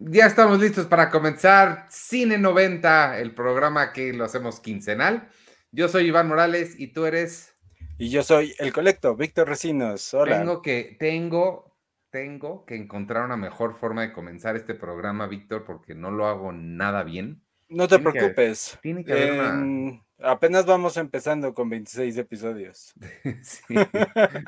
[0.00, 5.28] Ya estamos listos para comenzar Cine 90, el programa que lo hacemos quincenal.
[5.72, 7.52] Yo soy Iván Morales y tú eres.
[7.98, 10.14] Y yo soy el colecto, Víctor Recinos.
[10.14, 10.38] Hola.
[10.38, 11.76] Tengo que, tengo,
[12.10, 16.52] tengo que encontrar una mejor forma de comenzar este programa, Víctor, porque no lo hago
[16.52, 17.42] nada bien.
[17.68, 18.78] No te preocupes.
[18.80, 22.92] tiene que haber una Apenas vamos empezando con 26 episodios.
[23.42, 23.74] Sí,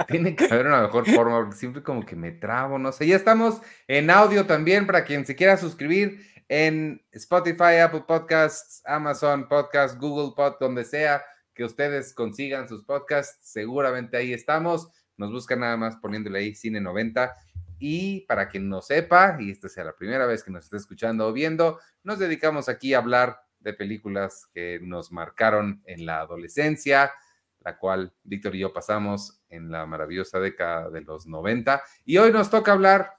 [0.09, 3.07] tiene que haber una mejor forma, porque siempre como que me trabo, no sé.
[3.07, 9.47] Ya estamos en audio también para quien se quiera suscribir en Spotify, Apple Podcasts, Amazon
[9.49, 11.23] Podcasts, Google Pod, donde sea
[11.55, 13.39] que ustedes consigan sus podcasts.
[13.49, 14.89] Seguramente ahí estamos.
[15.17, 17.33] Nos buscan nada más poniéndole ahí Cine 90.
[17.79, 21.29] Y para quien no sepa, y esta sea la primera vez que nos esté escuchando
[21.29, 27.13] o viendo, nos dedicamos aquí a hablar de películas que nos marcaron en la adolescencia,
[27.61, 31.83] la cual Víctor y yo pasamos en la maravillosa década de los 90.
[32.05, 33.13] Y hoy nos toca hablar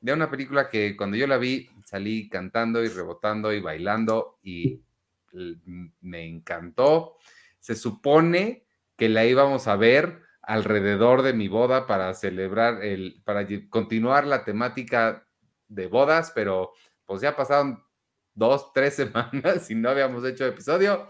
[0.00, 4.82] de una película que cuando yo la vi salí cantando y rebotando y bailando y
[6.00, 7.16] me encantó.
[7.58, 8.64] Se supone
[8.96, 14.44] que la íbamos a ver alrededor de mi boda para celebrar el, para continuar la
[14.44, 15.26] temática
[15.68, 16.72] de bodas, pero
[17.04, 17.84] pues ya pasaron
[18.36, 21.08] dos, tres semanas y no habíamos hecho episodio,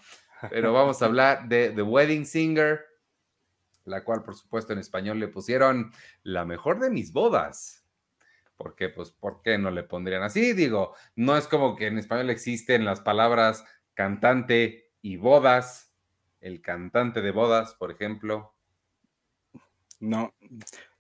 [0.48, 2.80] pero vamos a hablar de The Wedding Singer,
[3.84, 7.82] la cual por supuesto en español le pusieron la mejor de mis bodas.
[8.56, 8.88] ¿Por qué?
[8.88, 10.54] Pues, ¿por qué no le pondrían así?
[10.54, 15.92] Digo, no es como que en español existen las palabras cantante y bodas,
[16.40, 18.54] el cantante de bodas, por ejemplo.
[20.00, 20.34] No,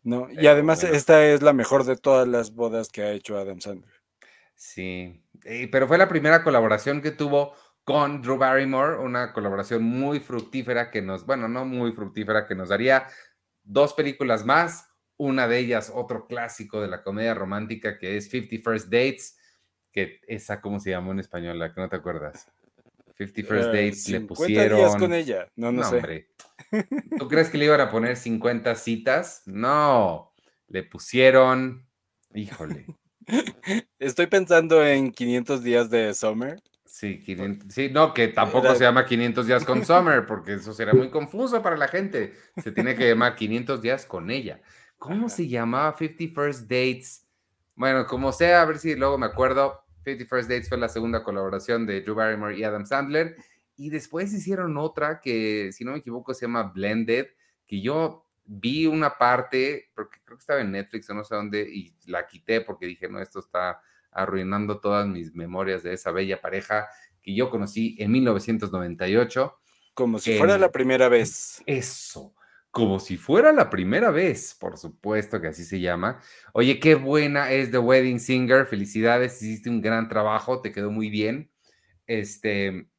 [0.02, 3.60] no, y además esta es la mejor de todas las bodas que ha hecho Adam
[3.60, 3.94] Sandler.
[4.54, 10.18] Sí, eh, pero fue la primera colaboración que tuvo con Drew Barrymore, una colaboración muy
[10.18, 13.06] fructífera que nos, bueno, no muy fructífera, que nos daría
[13.62, 18.58] dos películas más, una de ellas otro clásico de la comedia romántica que es Fifty
[18.58, 19.38] First Dates,
[19.92, 21.60] que esa, ¿cómo se llamó en español?
[21.60, 22.48] La que no te acuerdas.
[23.14, 24.78] Fifty First eh, Dates le pusieron.
[24.78, 25.96] Días con ella, no, no, sé.
[25.96, 26.28] Hombre.
[27.18, 29.42] ¿Tú crees que le iban a poner 50 citas?
[29.46, 30.34] No,
[30.66, 31.86] le pusieron,
[32.34, 32.86] híjole.
[33.98, 36.62] Estoy pensando en 500 días de Summer.
[36.84, 37.22] Sí,
[37.68, 41.60] sí, no, que tampoco se llama 500 días con Summer, porque eso será muy confuso
[41.60, 42.34] para la gente.
[42.62, 44.62] Se tiene que llamar 500 días con ella.
[44.96, 47.26] ¿Cómo se llamaba 50 First Dates?
[47.74, 49.82] Bueno, como sea, a ver si luego me acuerdo.
[50.04, 53.36] 50 First Dates fue la segunda colaboración de Drew Barrymore y Adam Sandler.
[53.76, 57.26] Y después hicieron otra que, si no me equivoco, se llama Blended,
[57.66, 61.62] que yo vi una parte, porque creo que estaba en Netflix o no sé dónde,
[61.62, 63.80] y la quité porque dije, no, esto está
[64.10, 66.88] arruinando todas mis memorias de esa bella pareja
[67.22, 69.58] que yo conocí en 1998.
[69.94, 71.62] Como si fuera la primera vez.
[71.66, 72.34] Eso,
[72.76, 76.20] como si fuera la primera vez, por supuesto que así se llama.
[76.52, 81.08] Oye, qué buena es The Wedding Singer, felicidades, hiciste un gran trabajo, te quedó muy
[81.08, 81.50] bien.
[82.06, 82.90] Este,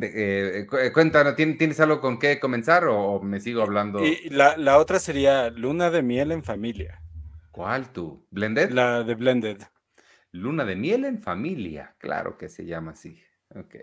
[0.00, 4.04] eh, eh, cuéntanos, ¿tienes algo con qué comenzar o, me sigo hablando?
[4.04, 7.02] Y la, otra sería Luna de Miel en Familia.
[7.50, 8.24] ¿Cuál tú?
[8.30, 8.70] ¿Blended?
[8.70, 9.58] La de Blended.
[10.30, 13.20] Luna de Miel en Familia, claro que se llama así.
[13.54, 13.74] Ok.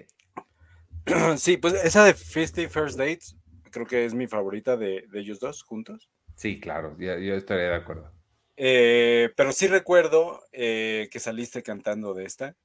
[1.38, 3.36] Sí, pues esa de 50 First Dates,
[3.70, 6.10] creo que es mi favorita de, ellos dos juntos.
[6.36, 8.12] Sí, claro, yo, estaría de acuerdo.
[8.58, 12.56] Eh, pero sí recuerdo que saliste cantando de esta.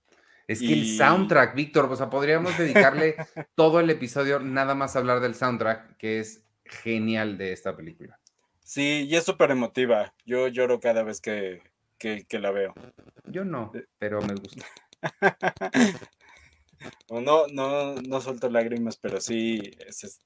[0.50, 3.14] Es que el soundtrack, Víctor, o sea, podríamos dedicarle
[3.54, 8.18] todo el episodio nada más a hablar del soundtrack, que es genial de esta película.
[8.64, 10.12] Sí, y es súper emotiva.
[10.26, 11.62] Yo lloro cada vez que,
[12.32, 12.74] la veo.
[13.26, 13.84] Yo no, eh.
[13.96, 14.66] pero me gusta.
[17.10, 19.60] no, no, no suelto lágrimas, pero sí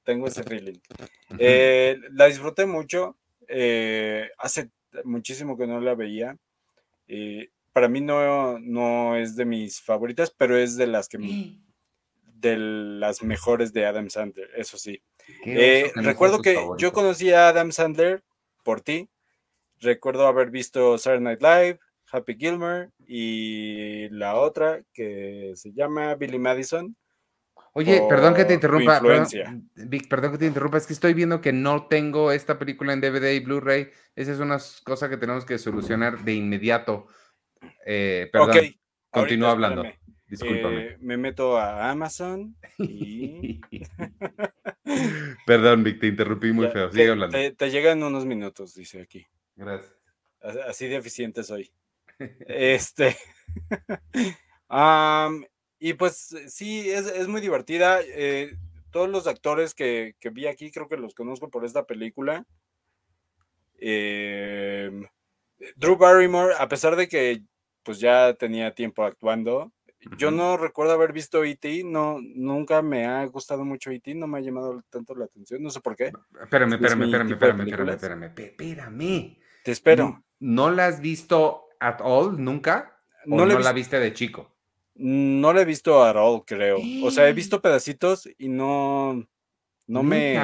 [0.05, 0.79] tengo ese feeling.
[1.39, 3.19] Eh, la disfruté mucho.
[3.47, 4.71] Eh, hace
[5.05, 6.39] muchísimo que no la veía
[7.75, 13.23] para mí no, no es de mis favoritas, pero es de las que de las
[13.23, 15.03] mejores de Adam Sandler, eso sí.
[15.45, 18.23] Eh, recuerdo que yo conocí a Adam Sandler
[18.63, 19.11] por ti.
[19.81, 21.81] Recuerdo haber visto Saturday Night Live,
[22.13, 26.97] Happy Gilmer y la otra que se llama Billy Madison.
[27.73, 29.01] Oye, perdón que te interrumpa.
[29.01, 30.79] Perdón, Vic, perdón que te interrumpa.
[30.79, 33.91] Es que estoy viendo que no tengo esta película en DVD y Blu-ray.
[34.15, 37.09] Esa es una cosa que tenemos que solucionar de inmediato.
[37.87, 38.75] Eh, perdón,
[39.11, 39.85] continúa hablando.
[40.27, 40.87] Discúlpame.
[40.87, 43.61] Eh, me meto a Amazon y.
[45.47, 46.91] perdón, Vic, te interrumpí muy feo.
[46.91, 47.39] Sigue hablando.
[47.57, 49.27] Te, llegan unos minutos, dice aquí.
[49.55, 49.95] Gracias.
[50.67, 51.71] Así de eficiente soy.
[52.49, 53.17] este.
[55.79, 58.01] y pues sí, es, muy divertida.
[58.03, 58.57] Eh,
[58.91, 62.47] todos los actores que, que, vi aquí creo que los conozco por esta película.
[63.79, 65.09] Drew
[65.99, 67.43] Barrymore, a pesar de que
[67.85, 69.73] pues ya tenía tiempo actuando.
[70.19, 74.39] Yo no recuerdo haber visto E.T., no, nunca me ha gustado mucho E.T., no me
[74.39, 76.13] ha llamado tanto la atención, no sé por qué.
[76.43, 79.39] Espérame, espérame, espérame, espérame, espérame, espérame, espérame.
[79.65, 80.23] Te espero.
[80.41, 82.99] ¿No, la has visto at all, nunca?
[83.27, 84.55] ¿O no, la viste de chico?
[84.95, 86.79] No la he visto at all, creo.
[87.03, 89.27] O sea, he visto pedacitos y no,
[89.87, 90.39] no me...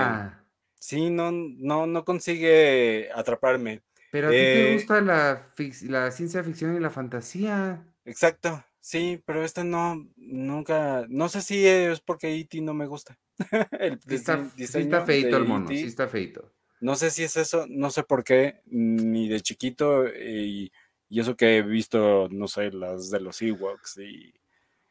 [0.81, 3.82] Sí, no, no, no consigue atraparme.
[4.10, 5.42] Pero a ti te eh, gusta la,
[5.82, 7.84] la ciencia ficción y la fantasía.
[8.04, 12.60] Exacto, sí, pero esta no, nunca, no sé si es porque E.T.
[12.60, 13.18] no me gusta.
[13.78, 16.52] el sí está, está feito el mono, sí está feito.
[16.80, 20.72] No sé si es eso, no sé por qué, ni de chiquito, y,
[21.10, 24.32] eso que he visto, no sé, las de los Ewoks y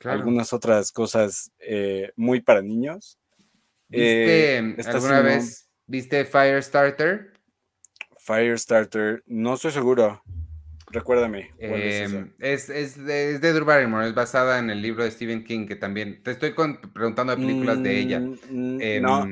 [0.04, 3.18] algunas otras cosas eh, muy para niños.
[3.88, 7.39] ¿Viste eh, alguna vez, viste Firestarter?
[8.19, 10.21] Firestarter, no estoy seguro.
[10.92, 11.51] Recuérdame.
[11.60, 15.75] Em, es, es, de, Drew Barrymore, es basada en el libro de Stephen King, que
[15.75, 16.54] también te estoy
[16.94, 18.19] preguntando de películas de ella.
[18.19, 19.27] Mm, em, no,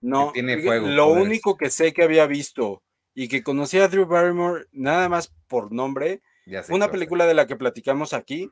[0.00, 0.32] no.
[0.32, 0.88] Tiene fuego.
[0.88, 2.82] Lo único que sé que había visto
[3.14, 6.22] y que conocía a Drew Barrymore nada más por nombre,
[6.68, 8.50] una película de la que platicamos aquí,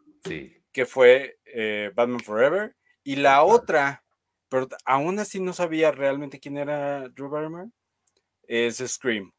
[0.73, 4.05] que fue eh, Batman Forever, y la otra,
[4.49, 7.71] pero aún así no sabía realmente quién era Drew Barrymore,
[8.47, 9.33] es Scream.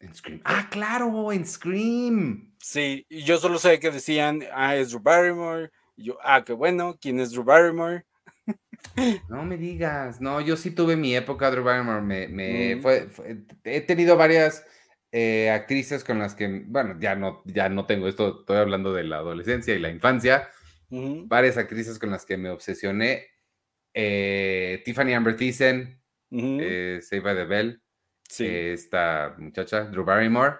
[0.00, 0.40] En Scream.
[0.44, 2.54] Ah, claro, en Scream.
[2.58, 5.70] Sí, yo solo sé que decían, ah, es Drew Barrymore.
[5.96, 8.04] Y yo, ah, qué bueno, ¿quién es Drew Barrymore?
[9.28, 13.08] No me digas, no, yo sí tuve mi época, Drew Barrymore, me, fue,
[13.64, 14.64] he tenido varias
[15.12, 19.04] eh, actrices con las que, bueno, ya no, ya no tengo esto, estoy hablando de
[19.04, 20.48] la adolescencia y la infancia,
[20.90, 23.26] varias actrices con las que me obsesioné,
[23.94, 27.82] eh, Tiffany Amber Thiessen, uh the Bell,
[28.38, 30.56] esta muchacha, Drew Barrymore,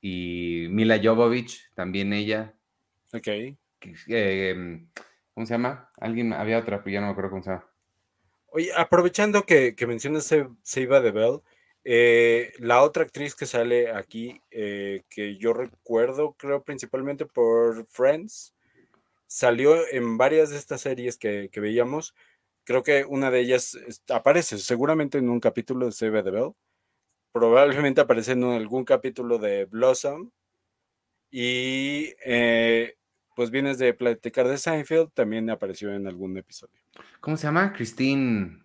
[0.00, 2.54] y Mila Jovovich, también ella.
[3.12, 3.28] Ok.
[4.06, 4.88] Em,
[5.34, 5.90] ¿Cómo se llama?
[5.98, 7.66] Alguien, había otra, pero ya no me acuerdo cómo se llama.
[8.46, 11.40] Oye, aprovechando que, que mencionas Seiba de Bell,
[11.84, 18.54] eh, la otra actriz que sale aquí, eh, que yo recuerdo, creo principalmente por Friends,
[19.26, 22.14] salió en varias de estas series que, que veíamos.
[22.64, 26.54] Creo que una de ellas aparece seguramente en un capítulo de Save the Bell
[27.32, 30.30] probablemente aparece en algún capítulo de Blossom.
[31.30, 32.96] Y eh,
[33.36, 36.80] pues vienes de platicar de Seinfeld, también apareció en algún episodio.
[37.20, 37.72] ¿Cómo se llama?
[37.72, 38.62] Christine.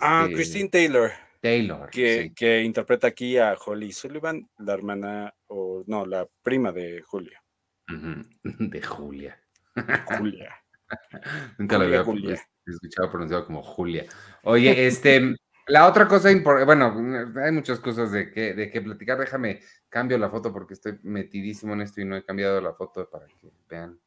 [0.00, 1.10] Ah, este, Christine Taylor.
[1.40, 1.90] Taylor.
[1.90, 7.42] Que, que, interpreta aquí a Holly Sullivan, la hermana, o no, la prima de Julia.
[8.42, 9.40] De Julia.
[10.06, 10.56] Julia.
[11.58, 12.00] Nunca lo había
[12.66, 14.06] escuchado pronunciado como Julia.
[14.42, 15.36] Oye, este,
[15.68, 16.94] la otra cosa importante, bueno,
[17.42, 19.18] hay muchas cosas de que, de que platicar.
[19.18, 23.08] Déjame, cambio la foto porque estoy metidísimo en esto y no he cambiado la foto
[23.10, 23.98] para que vean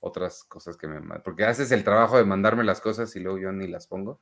[0.00, 3.52] otras cosas que me Porque haces el trabajo de mandarme las cosas y luego yo
[3.52, 4.20] ni las pongo.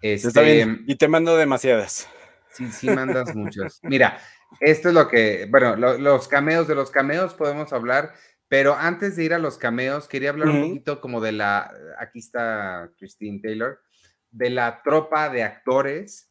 [0.00, 0.78] Está bien.
[0.80, 2.08] Este, y te mando demasiadas.
[2.52, 3.80] Sí, sí, mandas muchas.
[3.82, 4.18] Mira,
[4.60, 8.14] esto es lo que, bueno, los cameos, de los cameos podemos hablar,
[8.48, 12.18] pero antes de ir a los cameos, quería hablar un poquito como de la, aquí
[12.18, 13.80] está Christine Taylor,
[14.30, 16.29] de la tropa de actores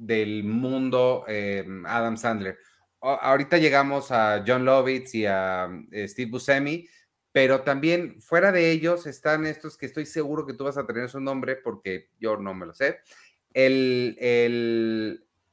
[0.00, 2.58] del mundo eh, Adam Sandler.
[3.00, 6.88] ahorita llegamos a John Lovitz y a eh, Steve Buscemi,
[7.32, 11.08] pero también fuera de ellos están estos que estoy seguro que tú vas a tener
[11.10, 13.00] su nombre porque yo no me lo sé.
[13.52, 14.16] El,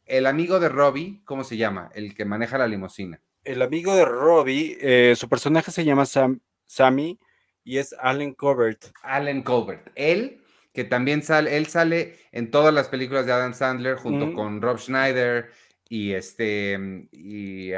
[0.05, 1.91] el, amigo de Robbie, ¿cómo se llama?
[1.93, 3.21] El que maneja la limusina.
[3.43, 7.19] El amigo de Robbie, eh, su personaje se llama Sam, Sammy
[7.65, 8.91] y es Allen Colbert.
[9.03, 9.91] Allen Colbert.
[9.95, 10.41] Él
[10.77, 14.77] que también sale, él sale en todas las películas de Adam Sandler junto con Rob
[14.77, 15.49] Schneider
[15.89, 17.71] y este y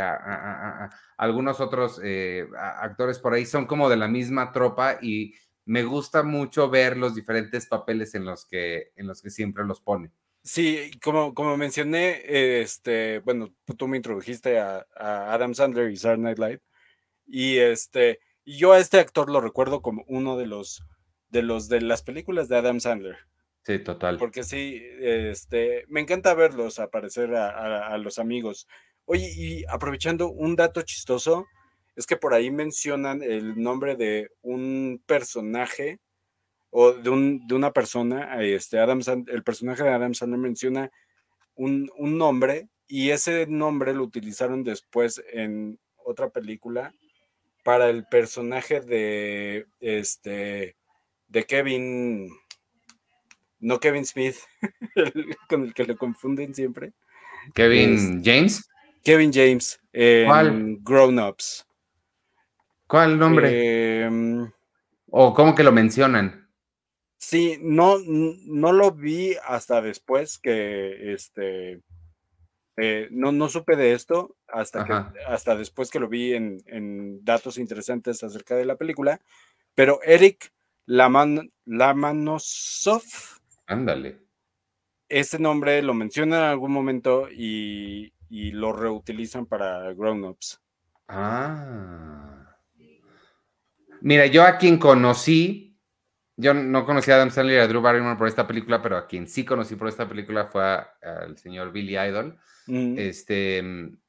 [1.16, 6.24] algunos otros eh, actores por ahí son como de la misma tropa y me gusta
[6.24, 10.12] mucho ver los diferentes papeles en los que en los que siempre los pone.
[10.44, 12.22] Sí, como, como mencioné,
[12.60, 16.62] este, bueno, tú me introdujiste a, Adam Sandler y Saturday Night Live
[17.26, 20.84] y este, yo a este actor lo recuerdo como uno de los
[21.30, 23.18] de los de las películas de Adam Sandler.
[23.64, 24.18] Sí, total.
[24.18, 28.68] Porque sí, este, me encanta verlos aparecer a, los amigos.
[29.06, 31.46] Oye, y aprovechando un dato chistoso,
[31.96, 36.00] es que por ahí mencionan el nombre de un personaje
[36.72, 40.92] o de, un, de una persona, este, Adam el personaje de Adam Sandler menciona
[41.56, 46.94] un, un nombre y ese nombre lo utilizaron después en otra película
[47.64, 50.76] para el personaje de este
[51.30, 52.30] de Kevin,
[53.60, 54.36] no Kevin Smith,
[55.50, 56.94] con el que le confunden siempre.
[57.54, 58.70] Kevin James.
[59.04, 61.66] Kevin James en Grown Ups.
[62.88, 64.02] ¿Cuál nombre?
[64.02, 64.52] Em,
[65.08, 66.50] ¿O cómo que lo mencionan?
[67.18, 71.82] Sí, no, no lo vi hasta después que este.
[72.78, 77.26] Eh, no, no supe de esto hasta, que, hasta después que lo vi en, en,
[77.26, 79.20] datos interesantes acerca de la película.
[79.76, 80.54] Pero Eric
[80.90, 83.04] Laman, Lamanosov.
[83.68, 84.20] Ándale.
[85.08, 90.60] Ese nombre lo mencionan en algún momento y, y lo reutilizan para grown-ups.
[91.08, 92.56] Ah.
[94.02, 95.70] Mira, yo a quien conocí
[96.42, 99.08] yo no conocía a Adam Sandler y a Drew Barrymore por esta película, pero a
[99.08, 102.40] quien sí conocí por esta película fue al señor Billy Idol.
[102.66, 102.98] Mm.
[102.98, 103.62] Este,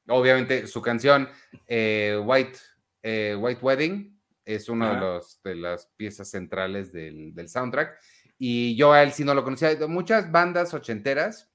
[0.07, 1.27] obviamente, su canción
[1.67, 2.57] eh, White,
[3.03, 7.99] eh, White Wedding es una de, de las piezas centrales del, soundtrack.
[8.37, 9.75] Y yo a él sí no lo conocía.
[9.87, 11.51] Muchas bandas ochenteras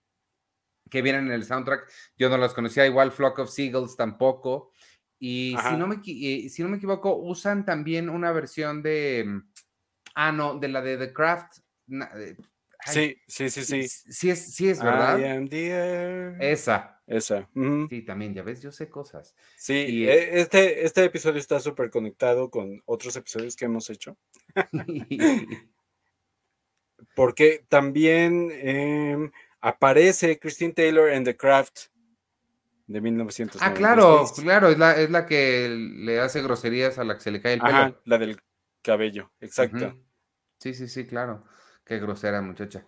[0.88, 2.86] que vienen en el soundtrack, yo no las conocía.
[2.86, 4.72] Igual Flock of Seagulls tampoco.
[5.18, 9.42] Y si no, me, si no me equivoco, usan también una versión de
[10.18, 11.58] Ah, no, de la de The Craft.
[12.86, 13.86] sí, sí, sí, sí.
[13.86, 15.20] Sí es, sí es verdad.
[16.40, 16.95] Esa.
[17.06, 17.48] Esa.
[17.88, 19.36] Sí, también, ya ves, yo sé cosas.
[19.56, 24.16] Sí, e, este, este episodio está súper conectado con otros episodios que hemos hecho.
[27.14, 31.78] Porque también em, aparece Christine Taylor en The Craft
[32.88, 33.62] de 1996.
[33.62, 37.30] Ah, claro, claro, es la, es la que le hace groserías a la que se
[37.30, 38.00] le cae el pelo.
[38.04, 38.40] la del
[38.82, 39.96] cabello, exacto.
[40.58, 41.44] Sí, sí, sí, claro.
[41.84, 42.84] Qué grosera muchacha.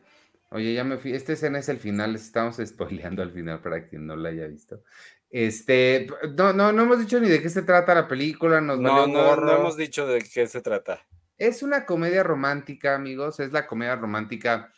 [0.50, 1.12] Oye, ya me fui.
[1.12, 4.83] Esta escena es el final, estamos spoileando al final para quien no la haya visto.
[5.31, 9.07] Este, no, no, no hemos dicho ni de qué se trata la película, nos no,
[9.07, 11.07] no, no hemos dicho de qué se trata.
[11.37, 14.73] Es una comedia romántica, amigos, es la comedia romántica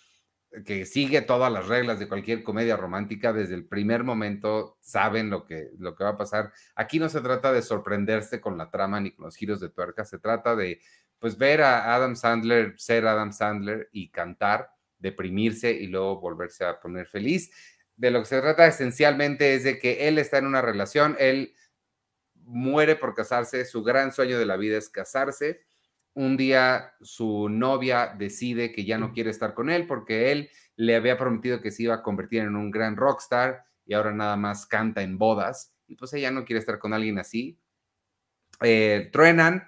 [0.64, 5.46] que sigue todas las reglas de cualquier comedia romántica desde el primer momento, saben lo
[5.46, 6.52] que, lo que va a pasar.
[6.74, 10.04] Aquí no se trata de sorprenderse con la trama ni con los giros de tuerca,
[10.04, 10.80] se trata de
[11.20, 16.78] pues ver a Adam Sandler ser Adam Sandler y cantar, deprimirse y luego volverse a
[16.78, 17.50] poner feliz.
[17.96, 21.54] De lo que se trata esencialmente es de que él está en una relación, él
[22.34, 25.62] muere por casarse, su gran sueño de la vida es casarse.
[26.14, 30.96] Un día su novia decide que ya no quiere estar con él porque él le
[30.96, 34.66] había prometido que se iba a convertir en un gran rockstar y ahora nada más
[34.66, 37.58] canta en bodas y pues ella no quiere estar con alguien así.
[38.62, 39.66] Eh, truenan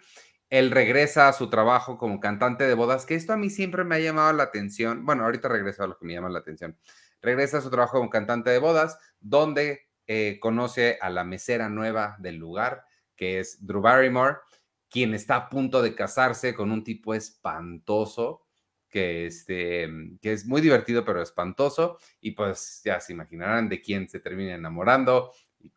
[0.52, 3.94] él regresa a su trabajo como cantante de bodas, que esto a mí siempre me
[3.94, 5.06] ha llamado la atención.
[5.06, 6.76] Bueno, ahorita regreso a lo que me llama la atención.
[7.22, 12.16] Regresa a su trabajo como cantante de bodas, donde eh, conoce a la mesera nueva
[12.18, 12.84] del lugar,
[13.16, 14.40] que es Drew Barrymore,
[14.90, 18.42] quien está a punto de casarse con un tipo espantoso,
[18.90, 19.88] que, este,
[20.20, 21.96] que es muy divertido, pero espantoso.
[22.20, 25.72] Y pues ya se imaginarán de quién se termina enamorando y,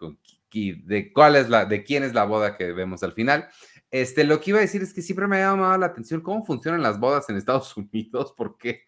[0.51, 3.49] y de cuál es la, de quién es la boda que vemos al final.
[3.95, 6.45] Este, lo que iba a decir es que siempre me ha llamado la atención cómo
[6.45, 8.83] funcionan las bodas en Estados Unidos, porque,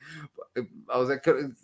[0.54, 0.70] eh,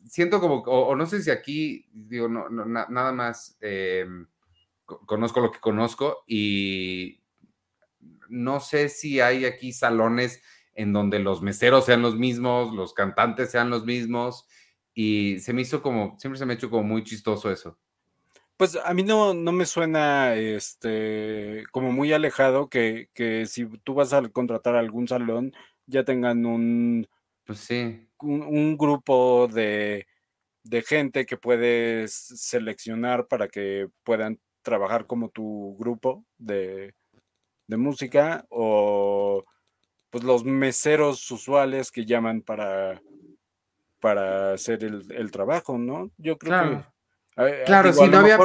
[0.07, 4.27] siento como, o, no sé si aquí, digo, no, nada más em,
[4.85, 7.21] conozco lo que conozco y
[8.29, 10.41] no sé si hay aquí salones
[10.73, 14.47] en donde los meseros sean los mismos, los cantantes sean los mismos,
[14.93, 17.77] y se me hizo como, siempre se me ha hecho como muy chistoso eso.
[18.57, 23.95] Pues a mí no, no me suena este como muy alejado que, que si tú
[23.95, 25.53] vas a contratar algún salón,
[25.85, 27.07] ya tengan un,
[27.45, 28.07] pues sí.
[28.19, 30.07] un, grupo de,
[30.63, 36.93] de gente que puedes seleccionar para que puedan trabajar como tu grupo de,
[37.67, 39.43] de música o
[40.09, 43.01] pues los meseros usuales que llaman para,
[43.99, 46.11] para hacer el, el trabajo, ¿no?
[46.17, 46.92] Yo creo que
[47.65, 48.37] Claro, si no había.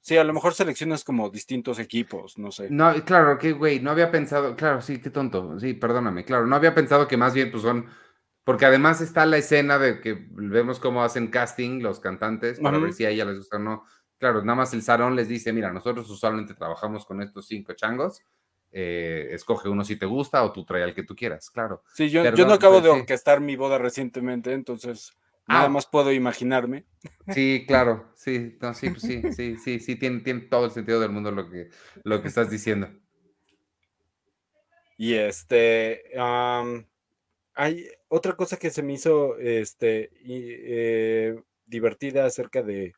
[0.00, 2.68] sí, a lo mejor seleccionas como distintos equipos, no sé.
[2.70, 6.56] No, claro, que güey, no había pensado, claro, sí, qué tonto, sí, perdóname, claro, no
[6.56, 7.86] había pensado que más bien pues son,
[8.44, 12.92] porque además está la escena de que vemos cómo hacen casting los cantantes para ver
[12.92, 13.84] si a ella les gusta o no.
[14.18, 18.20] Claro, nada más el salón les dice, mira, nosotros usualmente trabajamos con estos cinco changos,
[18.70, 21.82] eh, escoge uno si te gusta o tú trae al que tú quieras, claro.
[21.94, 25.68] Sí, yo, yo no acabo de orquestar mi boda recientemente, entonces Nada ah.
[25.68, 26.86] más puedo imaginarme.
[27.28, 31.10] Sí, claro, sí, sí, pues sí, sí, sí, sí, tiene, tiene, todo el sentido del
[31.10, 31.70] mundo lo que,
[32.04, 32.88] lo que estás diciendo.
[34.96, 36.02] Y este,
[37.54, 42.92] hay otra cosa que se me hizo este, eh, divertida acerca de,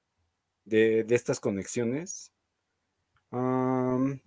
[0.64, 2.32] de, estas conexiones.
[3.30, 4.20] no.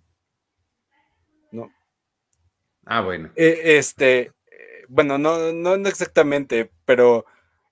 [2.86, 3.30] Ah, bueno.
[3.36, 7.26] E, este, eh, bueno, no, no exactamente, pero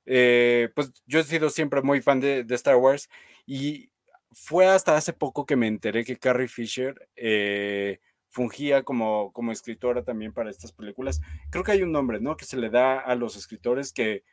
[0.06, 3.08] eh, pues yo he sido siempre muy fan de, Star Wars
[3.46, 3.90] y
[4.32, 10.02] fue hasta hace poco que me enteré que Carrie Fisher eh, fungía como, como escritora
[10.02, 11.20] también para estas películas.
[11.50, 12.36] Creo que hay un nombre, ¿no?
[12.36, 14.24] Que se le da a los escritores que,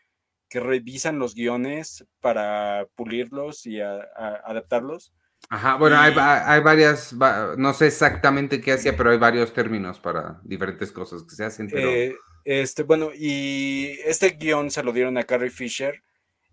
[0.50, 5.14] que revisan los guiones para pulirlos y adaptarlos.
[5.50, 7.14] Ajá, bueno, hay, hay, varias,
[7.58, 11.68] no sé exactamente qué hacía, pero hay varios términos para diferentes cosas que se hacen.
[11.70, 11.90] Pero...
[11.90, 16.02] Eh, este, bueno, y este guion se lo dieron a Carrie Fisher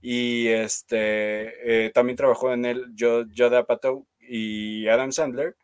[0.00, 5.56] y este eh, también trabajó en él Joe Apatow y Adam Sandler.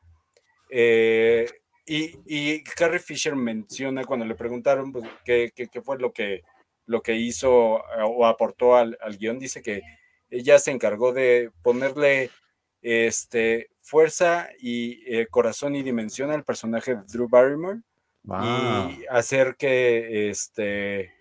[0.70, 1.48] Eh,
[1.86, 5.52] y, Carrie Fisher menciona cuando le preguntaron pues, qué,
[5.84, 6.42] fue lo que,
[6.86, 9.82] lo que hizo eh, o aportó al, guion, dice que
[10.30, 12.30] ella se encargó de ponerle
[12.80, 17.82] este, fuerza y corazón y dimensión al personaje de Drew Barrymore
[18.24, 21.12] y hacer que, este,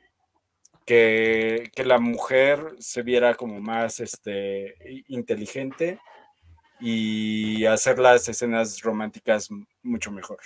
[0.85, 4.75] que, que, la mujer se viera como más este,
[5.07, 5.99] inteligente
[6.79, 9.49] y hacer las escenas románticas
[9.81, 10.39] mucho mejor.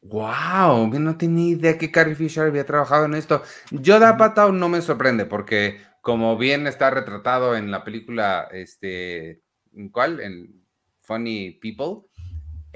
[0.00, 3.42] Wow, no tenía idea que Carrie Fisher había trabajado en esto.
[3.70, 9.40] Yoda Patao no me sorprende porque como bien está retratado en la película, este,
[9.72, 10.20] ¿en cuál?
[10.20, 10.62] En
[10.98, 12.06] Funny People.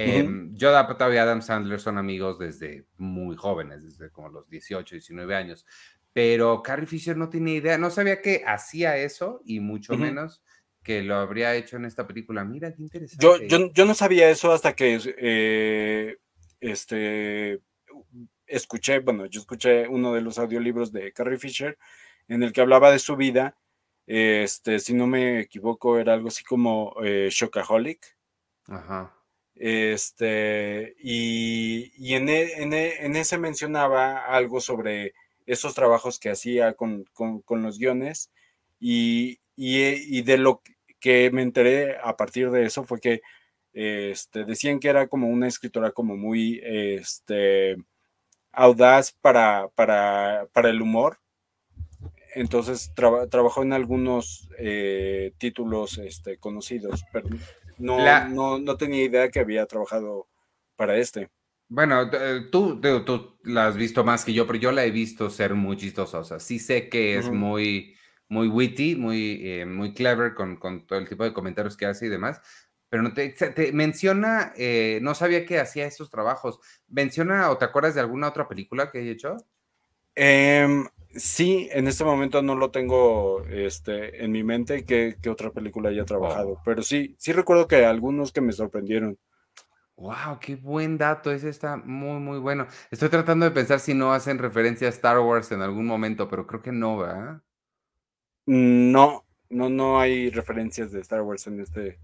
[0.01, 4.95] Eh, Yoda Patao y Adam Sandler son amigos desde muy jóvenes, desde como los 18,
[4.95, 5.67] 19 años.
[6.13, 10.43] Pero Carrie Fisher no tenía idea, no sabía que hacía eso y mucho menos
[10.85, 12.45] que lo habría hecho en esta película.
[12.45, 13.49] Mira, qué interesante.
[13.49, 16.17] Yo, yo, no sabía eso hasta que eh,
[16.61, 17.61] este,
[18.47, 21.77] escuché, bueno, yo escuché uno de los audiolibros de Carrie Fisher
[22.29, 23.59] en el que hablaba de su vida.
[24.07, 28.17] Este, si no me equivoco, era algo así como eh, Shockaholic.
[28.69, 29.18] Ajá.
[29.59, 35.15] Este, y, e, e, en, ese mencionaba algo sobre
[35.47, 37.05] esos trabajos que hacía con,
[37.49, 38.31] los guiones
[38.79, 40.63] y, y, de lo
[41.01, 43.21] que me enteré a partir de eso fue que
[43.73, 47.77] este, decían que era como una escritora como muy este,
[48.53, 49.71] audaz para,
[50.55, 51.19] el humor.
[52.35, 57.29] Entonces trabajó en algunos eh, títulos este, conocidos, pero
[57.79, 60.29] no, no, no, tenía idea que había trabajado
[60.77, 61.31] para este.
[61.69, 65.29] Bueno, eh, tú, tú, la has visto más que yo, pero yo la he visto
[65.29, 66.19] ser muy chistosa.
[66.21, 67.95] O sea, sí sé que es muy,
[68.29, 72.07] muy witty, muy, eh, muy clever con, con, todo el tipo de comentarios que hace
[72.07, 72.41] y demás.
[72.89, 73.35] Pero no te,
[73.73, 76.59] menciona, eh, no sabía que hacía esos trabajos.
[76.89, 79.37] ¿Menciona o te acuerdas de alguna otra película que haya hecho?
[80.15, 85.91] Em, sí, en este momento no lo tengo este, en mi mente que, otra película
[85.91, 89.19] haya trabajado, pero sí, sí recuerdo que algunos que me sorprendieron.
[89.97, 92.67] Wow, qué buen dato, ese está muy, muy bueno.
[92.91, 96.47] Estoy tratando de pensar si no hacen referencia a Star Wars en algún momento, pero
[96.47, 97.43] creo que no, ¿verdad?
[98.47, 101.99] No, no, no hay referencias de Star Wars en este,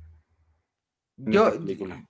[1.17, 1.53] yo,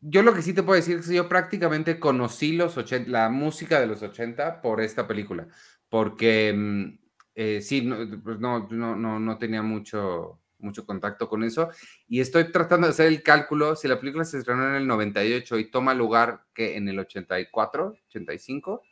[0.01, 3.29] yo lo que sí te puedo decir es que yo prácticamente conocí los 80, la
[3.29, 5.47] música de los 80 por esta película,
[5.89, 6.99] porque mm,
[7.35, 11.71] eh, sí, no, pues no, no, no, tenía mucho, mucho contacto con eso.
[12.09, 15.59] Y estoy tratando de hacer el cálculo, si la película se estrenó en el 98
[15.59, 18.83] y toma lugar que en el 84, 85,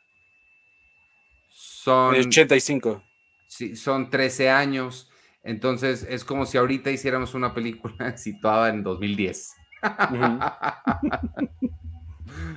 [1.49, 2.15] son...
[2.15, 3.03] 85.
[3.47, 5.11] Sí, son 13 años,
[5.43, 9.53] entonces es como si ahorita hiciéramos una película situada en 2010.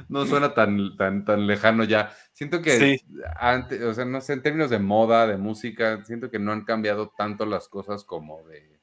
[0.09, 2.13] no suena tan, tan, tan lejano ya.
[2.33, 3.01] Siento que
[3.39, 6.65] antes, o sea, no sé, en términos de moda, de música, siento que no han
[6.65, 8.77] cambiado tanto las cosas como de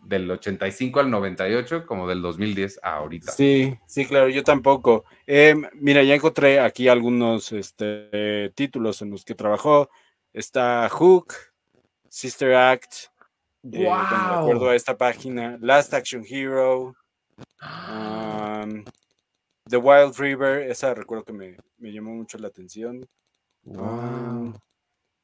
[0.00, 3.32] del 85 al 98 como del 2010 a ahorita.
[3.32, 5.04] Sí, sí, claro, yo tampoco.
[5.26, 9.90] Em, mira, ya encontré aquí algunos este, títulos en los que trabajó.
[10.32, 11.34] Está Hook,
[12.08, 12.92] Sister Act,
[13.62, 13.74] wow.
[13.74, 16.94] Eh, de acuerdo a esta página, Last Action Hero,
[19.68, 21.56] The Wild River, esa recuerdo que me,
[21.92, 23.06] llamó mucho la atención.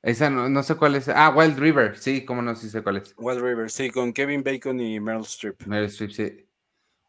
[0.02, 1.08] esa no, sé cuál es.
[1.08, 3.14] Ah, Wild River, sí, cómo no, sí sé cuál es.
[3.16, 5.66] Wild River, sí, con Kevin Bacon y Meryl Streep.
[5.66, 6.46] Meryl Streep, sí.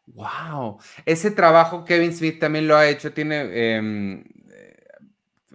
[0.06, 0.78] Wow.
[1.04, 3.12] Ese trabajo Kevin Smith también lo ha hecho.
[3.12, 4.24] Tiene em,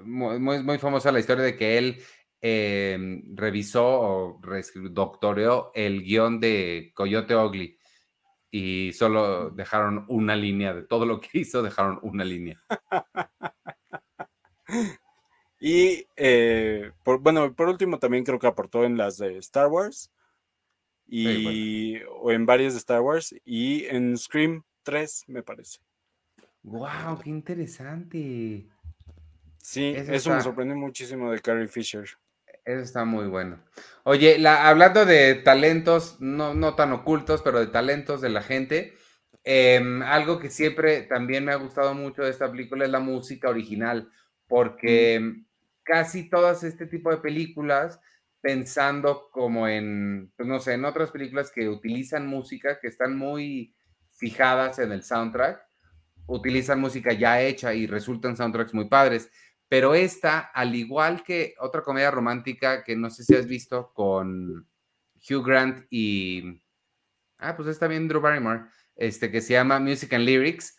[0.03, 2.03] muy, muy famosa la historia de que él
[2.41, 4.41] em, revisó o
[4.91, 7.77] doctoreó el guion de Coyote Ugly
[8.51, 12.61] y solo dejaron una línea de todo lo que hizo, dejaron una línea.
[15.59, 20.11] y eh, por, bueno, por último también creo que aportó en las de Star Wars
[21.07, 25.79] y o en varias de Star Wars y en Scream 3 me parece.
[26.63, 28.67] Wow, qué interesante.
[29.57, 32.05] Sí, eso, me sorprende muchísimo de Carrie Fisher.
[32.63, 33.63] Eso está muy bueno.
[34.03, 38.93] Oye, hablando de talentos, no, no tan ocultos, pero de talentos de la gente,
[39.43, 43.49] Em, algo que siempre también me ha gustado mucho de esta película es la música
[43.49, 44.09] original,
[44.47, 45.43] porque
[45.83, 47.99] casi todas este tipo de películas,
[48.41, 53.73] pensando como en, pues no sé, en otras películas que utilizan música, que están muy
[54.15, 55.59] fijadas en el soundtrack,
[56.27, 59.31] utilizan música ya hecha y resultan soundtracks muy padres.
[59.71, 64.67] Pero esta, al igual que otra comedia romántica que no sé si has visto con
[65.15, 66.61] Hugh Grant y...
[67.37, 68.65] Ah, pues está bien Drew Barrymore,
[68.97, 70.77] este, que se llama Music and Lyrics.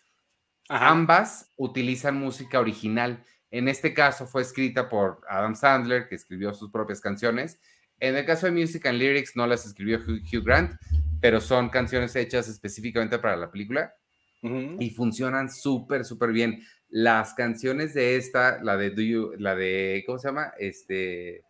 [0.68, 3.24] Ambas utilizan música original.
[3.50, 7.59] En este caso fue escrita por Adam Sandler, que escribió sus propias canciones.
[7.98, 10.72] En el caso de Music and Lyrics no las escribió Hugh Grant,
[11.18, 13.94] pero son canciones hechas específicamente para la película
[14.42, 16.62] y funcionan súper, súper bien.
[16.94, 20.52] Las canciones de esta, la de Do You, la de, ¿cómo se llama?
[20.59, 21.42] Este,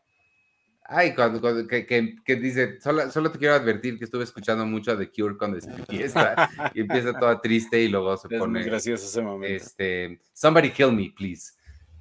[0.85, 5.11] ay, cuando, que, que, dice, solo, solo, te quiero advertir que estuve escuchando mucho de
[5.11, 8.61] Cure cuando escribí esta y empieza toda triste y luego se pone.
[8.61, 9.53] muy gracioso ese momento.
[9.53, 11.55] Este, Somebody Kill Me, Please.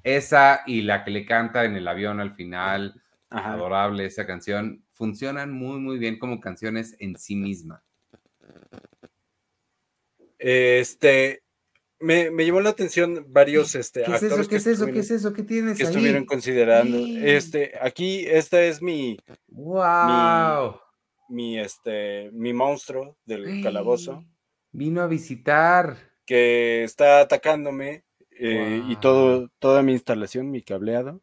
[0.04, 5.50] Esa y la que le canta en el avión al final, adorable esa canción, funcionan
[5.50, 7.82] muy, muy bien como canciones en sí misma.
[10.38, 11.41] Este,
[12.02, 14.48] me, me llamó la atención varios este, ¿Qué es eso?
[14.48, 14.86] ¿Qué es eso?
[14.86, 15.32] ¿Qué es eso?
[15.32, 16.98] ¿Qué tienes que estuvieron considerando.
[16.98, 19.18] Este, aquí, esta es mi.
[19.48, 20.80] ¡Wow!
[21.28, 24.24] Mi, este, mi monstruo del calabozo.
[24.72, 25.96] Vino a visitar.
[26.26, 28.04] Que está atacándome.
[28.30, 31.22] Eh, y todo, toda mi instalación, mi cableado.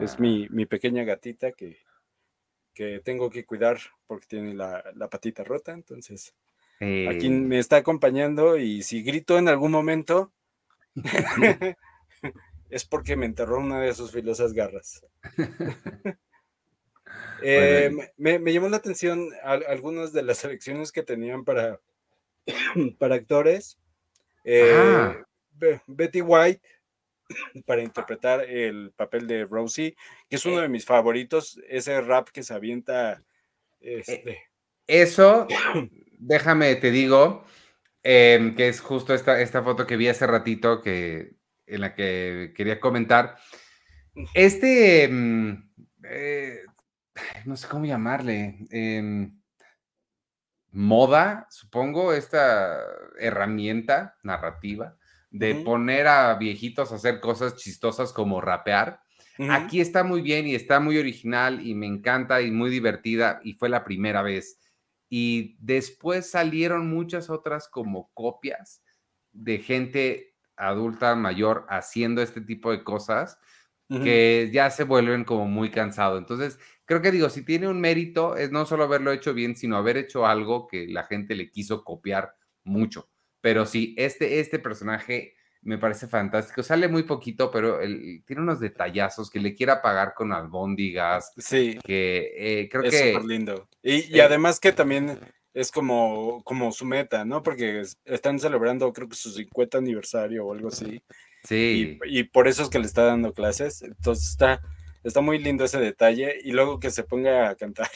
[0.00, 1.78] Es mi, mi, pequeña gatita que,
[2.74, 5.72] que tengo que cuidar porque tiene la, la patita rota.
[5.72, 6.34] Entonces
[6.80, 10.32] Aquí eh, me está acompañando y si grito en algún momento
[12.70, 15.04] es porque me enterró una de sus filosas garras.
[17.40, 21.80] Eh, me, llamó la atención algunas de las selecciones que tenían para,
[22.98, 23.78] para actores.
[24.44, 25.24] Eh, ah.
[25.86, 26.68] Betty White
[27.66, 29.96] para interpretar el papel de Rosie,
[30.28, 33.22] que es uno de mis favoritos, ese rap que se avienta.
[33.80, 34.42] Este...
[34.88, 35.46] Eso
[36.18, 37.44] déjame, te digo,
[38.02, 42.52] em, que es justo esta, esta foto que vi hace ratito que, en la que
[42.56, 43.36] quería comentar.
[44.34, 45.70] Este, em,
[46.04, 46.62] eh,
[47.44, 49.38] no sé cómo llamarle, em,
[50.70, 52.84] moda, supongo, esta
[53.18, 54.96] herramienta narrativa
[55.30, 59.00] de poner a viejitos a hacer cosas chistosas como rapear.
[59.50, 63.54] Aquí está muy bien y está muy original y me encanta y muy divertida y
[63.54, 64.58] fue la primera vez
[65.08, 68.82] y después salieron muchas otras como copias
[69.32, 73.38] de gente adulta mayor haciendo este tipo de cosas
[73.88, 76.18] que ya se vuelven como muy cansado.
[76.18, 79.78] Entonces, creo que digo, si tiene un mérito es no solo haberlo hecho bien, sino
[79.78, 83.08] haber hecho algo que la gente le quiso copiar mucho.
[83.40, 86.62] Pero sí, este, este personaje me parece fantástico.
[86.62, 91.32] Sale muy poquito, pero tiene unos detallazos que le quiera pagar con albóndigas.
[91.36, 91.78] Sí.
[91.84, 93.08] Que eh, creo es que.
[93.08, 93.68] Es súper lindo.
[93.82, 95.18] Y, además que también
[95.54, 97.42] es como, como su meta, ¿no?
[97.42, 101.02] Porque están celebrando, creo que su 50 aniversario o algo así.
[101.44, 101.98] Sí.
[102.04, 103.82] Y, por eso es que le está dando clases.
[103.82, 104.60] Entonces está.
[105.04, 107.88] Está muy lindo ese detalle y luego que se ponga a cantar.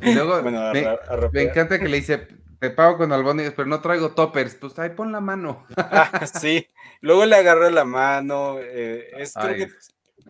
[0.00, 0.42] Y luego
[1.32, 2.26] me encanta que le dice,
[2.58, 4.54] te pago con albóndigas, pero no traigo toppers.
[4.56, 5.66] Pues ahí pon la mano.
[5.76, 6.66] Ah, sí,
[7.00, 8.58] luego le agarra la mano.
[8.60, 9.34] Eh, es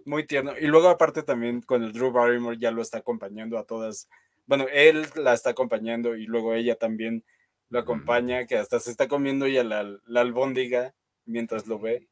[0.05, 0.53] muy tierno.
[0.59, 4.09] Y luego, aparte, también con el Drew Barrymore ya lo está acompañando a todas.
[4.47, 7.25] Bueno, él la está acompañando y luego ella también
[7.69, 12.09] lo acompaña, que hasta se está comiendo ya la, la albóndiga mientras lo ve.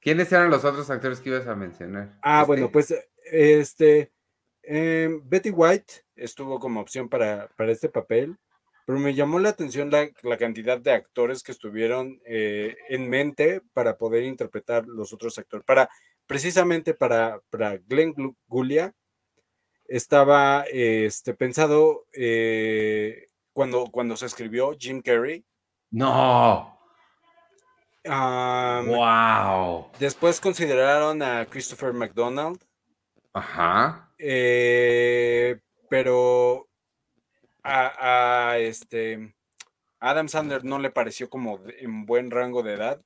[0.00, 2.18] ¿Quiénes eran los otros actores que ibas a mencionar?
[2.22, 2.94] Ah, este bueno, pues
[3.24, 4.12] este
[4.62, 8.36] em, Betty White estuvo como opción para, para este papel
[8.84, 13.96] pero me llamó la atención la, cantidad de actores que estuvieron eh, en mente para
[13.96, 15.64] poder interpretar los otros actores.
[15.64, 15.88] Para,
[16.26, 18.94] precisamente para, para Glenn Gulia
[19.88, 25.44] estaba este, pensado eh, cuando, cuando se escribió Jim Carrey.
[25.90, 26.78] No.
[28.04, 29.90] wow.
[29.98, 32.60] Después consideraron a Christopher McDonald.
[33.32, 34.12] Ajá.
[34.18, 36.68] Eh, pero
[37.64, 39.34] a, este
[39.98, 43.02] Adam Sandler no le pareció como en buen rango de edad.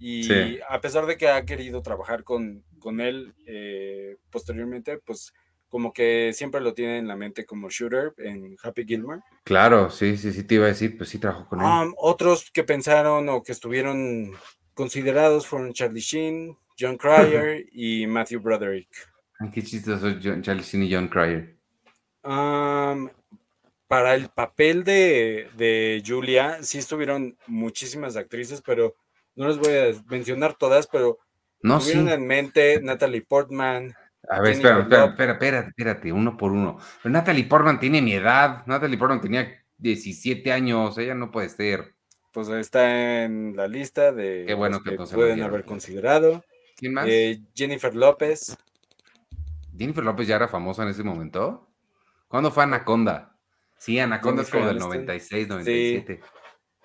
[0.00, 5.34] Y a pesar de que ha querido trabajar con, con él eh, posteriormente, pues
[5.68, 9.20] como que siempre lo tiene en la mente como shooter en Happy Gilmore.
[9.44, 11.92] Claro, sí, sí, sí, te iba a decir, pues sí trabajó con él.
[11.96, 14.32] Otros que pensaron o que estuvieron
[14.72, 18.88] considerados fueron Charlie Sheen, John Cryer y Matthew Broderick.
[19.52, 21.56] Qué chistoso Charlie Sheen y John Cryer.
[22.24, 23.08] Um,
[23.88, 28.94] para el papel de, Julia, sí estuvieron muchísimas actrices, pero
[29.34, 31.18] no les voy a mencionar todas, pero
[31.62, 33.94] no, tuvieron en mente Natalie Portman.
[34.28, 36.78] A ver, espera, espera, espera, espérate, espérate, uno por uno.
[37.02, 38.64] Pero Natalie Portman tiene mi edad.
[38.66, 39.48] Natalie Portman tenía
[39.78, 41.94] 17 años, ella no puede ser.
[42.32, 46.44] Pues está en la lista de Qué bueno que, pueden haber considerado.
[46.76, 47.06] ¿Quién más?
[47.08, 48.54] Eh, Jennifer López.
[49.76, 51.66] Jennifer López ya era famosa en ese momento.
[52.28, 53.37] ¿Cuándo fue Anaconda?
[53.78, 56.20] Sí, Anaconda es como del 96, 97.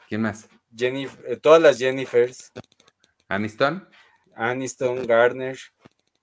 [0.08, 0.48] ¿Quién más?
[0.76, 2.52] Jennifer, eh, todas las Jennifers.
[3.28, 3.88] Aniston.
[4.36, 5.58] Aniston, Gardner.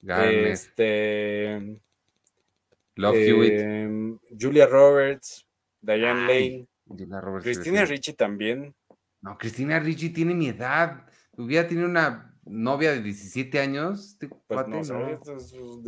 [0.00, 0.46] Garner.
[0.46, 1.80] Este.
[2.96, 5.46] Love em, Julia Roberts.
[5.80, 6.68] Diane Lane.
[7.42, 8.74] Cristina Ricci también.
[9.22, 11.06] No, Cristina Ricci tiene mi edad.
[11.36, 14.12] Hubiera tenido una novia de 17 años.
[14.12, 14.80] Este pues no,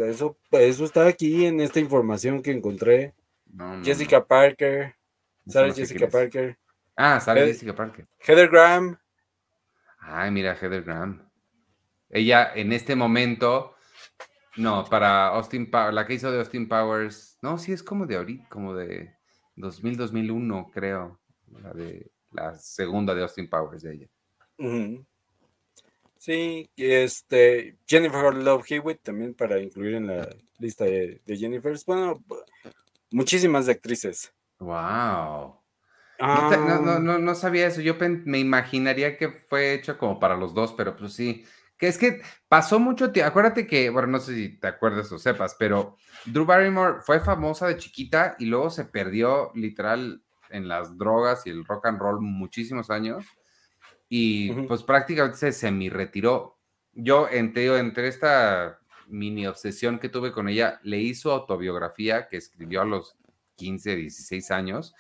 [0.06, 3.14] Eso, eso, está aquí en esta información que encontré.
[3.84, 4.94] Jessica Parker.
[5.46, 6.58] ¿Sabes Jessica Parker?
[6.96, 8.06] Ah, sale Jessica Parker.
[8.20, 8.98] Heather Graham.
[9.98, 11.28] Ay, mira, Heather Graham.
[12.10, 13.74] Ella en este momento,
[14.56, 18.16] no, para Austin Powers, la que hizo de Austin Powers, no, sí es como de
[18.16, 19.14] ahorita, como de
[19.56, 21.20] 2000, 2001, creo,
[21.62, 24.08] la de la segunda de Austin Powers de ella.
[26.18, 31.76] Sí, este, Jennifer Love Hewitt también para incluir en la lista de, de Jennifer.
[31.86, 32.22] Bueno,
[33.12, 34.32] muchísimas actrices.
[34.58, 35.62] Wow.
[36.18, 37.80] No, no, no, no, sabía eso.
[37.80, 41.44] Yo me imaginaría que fue hecho como para los dos, pero pues sí.
[41.76, 43.28] Que es que pasó mucho tiempo.
[43.28, 45.96] Acuérdate que, bueno, no sé si te acuerdas o sepas, pero
[46.26, 51.50] Drew Barrymore fue famosa de chiquita y luego se perdió literal en las drogas y
[51.50, 53.24] el rock and roll muchísimos años.
[54.08, 56.58] Y pues prácticamente se semi-retiró.
[56.92, 58.81] Yo entre, entre esta
[59.12, 63.16] mini obsesión que tuve con ella, leí su autobiografía que escribió a los
[63.56, 64.94] 15, 16 años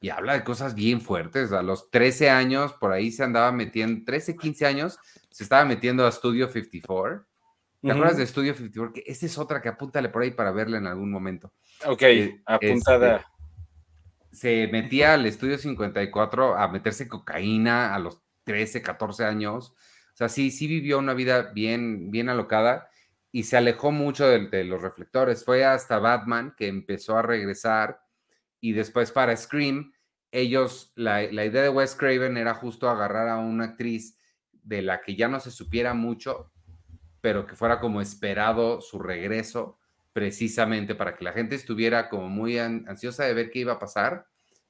[0.00, 1.52] y habla de cosas bien fuertes.
[1.52, 4.98] A los 13 años, por ahí se andaba metiendo, 13, 15 años,
[5.30, 7.26] se estaba metiendo a Studio 54.
[7.82, 8.92] ¿Te acuerdas de Studio 54?
[8.92, 11.52] Que esa es otra que apúntale por ahí para verla en algún momento.
[11.86, 13.16] Ok, eh, apuntada.
[13.16, 13.26] Este,
[14.32, 19.70] se metía al Estudio 54 a meterse cocaína a los 13, 14 años.
[19.70, 22.88] O sea, sí, sí vivió una vida bien, bien alocada
[23.36, 25.44] y se alejó mucho de, los reflectores.
[25.44, 28.00] Fue hasta Batman que empezó a regresar
[28.62, 29.92] y después para Scream,
[30.30, 34.18] ellos, la, idea de Wes Craven era justo agarrar a una actriz
[34.52, 36.50] de la que ya no se supiera mucho,
[37.20, 39.78] pero que fuera como esperado su regreso,
[40.14, 44.26] precisamente para que la gente estuviera como muy ansiosa de ver qué iba a pasar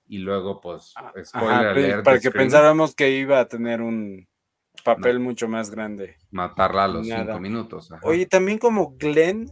[0.08, 4.26] y luego pues ah, spoiler para que pensáramos que iba a tener un
[4.84, 6.16] papel mucho más grande.
[6.30, 7.90] Matarla a los cinco minutos.
[8.02, 9.50] Oye, también como Glenn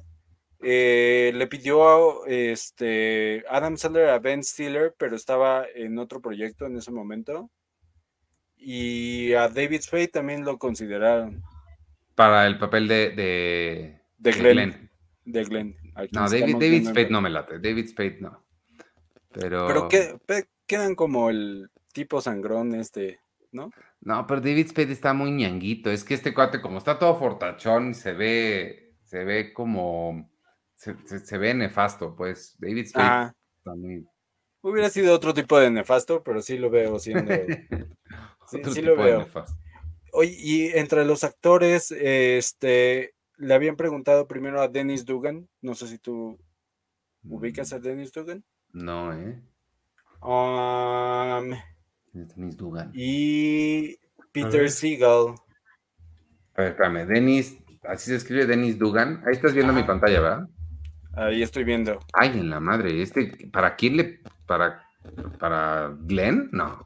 [0.62, 6.66] eh, le pidió a este, Adam Sandler a Ben Stiller, pero estaba en otro proyecto
[6.66, 7.50] en ese momento.
[8.56, 11.42] Y a David Spade también lo consideraron.
[12.14, 13.10] Para el papel de,
[14.18, 14.90] de, Glenn.
[15.24, 15.76] De Glenn.
[16.12, 17.58] No, David, David Spade no me late.
[17.58, 18.42] David Spade no.
[19.32, 19.66] Pero.
[19.66, 19.88] Pero
[20.66, 23.20] quedan como el tipo sangrón este,
[23.52, 23.70] ¿no?
[24.04, 25.90] No, pero David Spade está muy ñanguito.
[25.90, 30.30] Es que este cuate, como está todo fortachón, se ve, se ve como,
[30.74, 32.54] se, ve nefasto, pues.
[32.58, 34.06] David Spade está muy...
[34.60, 37.32] Hubiera sido otro tipo de nefasto, pero sí lo veo siendo...
[38.46, 39.26] sí, lo veo.
[40.12, 45.48] Oye, y entre los actores, este, le habían preguntado primero a Dennis Dugan.
[45.62, 46.38] No sé si tú
[47.24, 47.82] ubicas a mm.
[47.82, 48.44] Dennis Dugan.
[48.72, 49.42] No, ¿eh?
[50.20, 51.54] Um,
[52.14, 52.90] Dennis Dugan.
[52.94, 53.98] Y
[54.32, 55.34] Peter Seagal.
[56.56, 59.22] A ver, espérame, Dennis, así se escribe Dennis Dugan.
[59.26, 60.48] Ahí estás viendo mi pantalla, ¿verdad?
[61.16, 62.00] Ahí estoy viendo.
[62.12, 64.82] Ay, en la madre, este, ¿para quién le, para,
[65.38, 66.48] para Glenn?
[66.52, 66.84] No.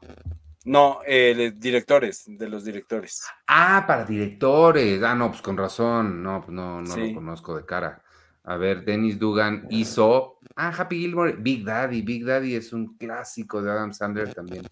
[0.65, 3.25] No, eh, directores, de los directores.
[3.47, 5.01] Ah, para directores.
[5.01, 6.21] Ah, no, pues con razón.
[6.21, 8.03] No, pues no, no lo conozco de cara.
[8.43, 10.39] A ver, Dennis Dugan hizo.
[10.55, 12.01] Ah, Happy Gilmore, Big Daddy.
[12.01, 14.63] Big Daddy es un clásico de Adam Sandler también.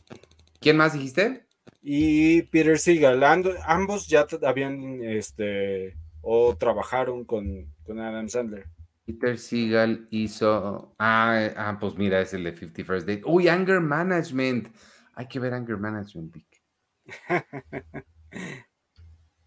[0.68, 1.48] ¿Quién más dijiste?
[1.82, 3.24] Y Peter Seagal.
[3.64, 8.66] ambos ya habían este o trabajaron con, Adam Sandler.
[9.06, 10.94] Peter Seagal hizo.
[11.00, 13.22] Ah, ah, pues mira, es el de 51st Date.
[13.24, 14.76] Uy, Anger Management.
[15.14, 16.62] Hay que ver Anger Management, Vic.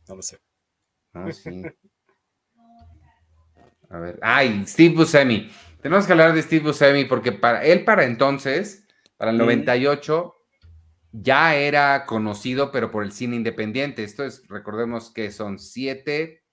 [0.08, 0.38] no lo sé.
[1.12, 1.62] Ah, sí.
[3.90, 4.18] A ver.
[4.22, 5.50] Ay, Steve Buscemi.
[5.82, 8.86] Tenemos que hablar de Steve Buscemi porque para él, para entonces,
[9.18, 10.36] para el 98,
[11.12, 14.04] ya era conocido, pero por el cine independiente.
[14.04, 16.44] Esto es, recordemos que son siete,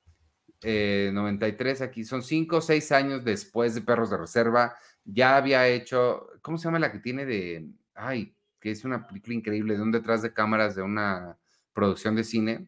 [0.61, 5.67] 93 eh, aquí, son cinco o seis años después de Perros de Reserva, ya había
[5.67, 9.81] hecho, ¿cómo se llama la que tiene de, ay, que es una película increíble, de
[9.81, 11.37] un detrás de cámaras de una
[11.73, 12.67] producción de cine?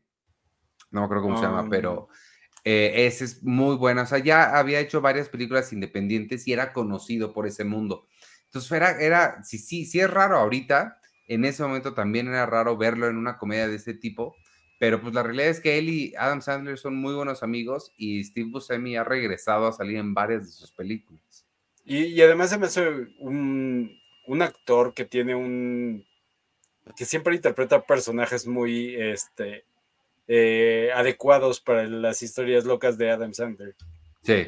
[0.92, 2.10] No me acuerdo cómo se llama, pero
[2.60, 4.04] Um, eh, ese es muy buena.
[4.04, 8.08] O sea, ya había hecho varias películas independientes y era conocido por ese mundo.
[8.46, 10.99] Entonces, era, era sí, sí, sí es raro ahorita.
[11.30, 14.36] En ese momento también era raro verlo en una comedia de ese tipo.
[14.80, 18.24] Pero pues la realidad es que él y Adam Sandler son muy buenos amigos y
[18.24, 21.46] Steve Buscemi ha regresado a salir en varias de sus películas.
[21.86, 22.90] Y, y además se me hace
[23.20, 26.06] un, un actor que tiene un.
[26.98, 29.66] que siempre interpreta personajes muy este,
[30.28, 33.76] eh, adecuados para las historias locas de Adam Sandler.
[34.24, 34.48] Sí,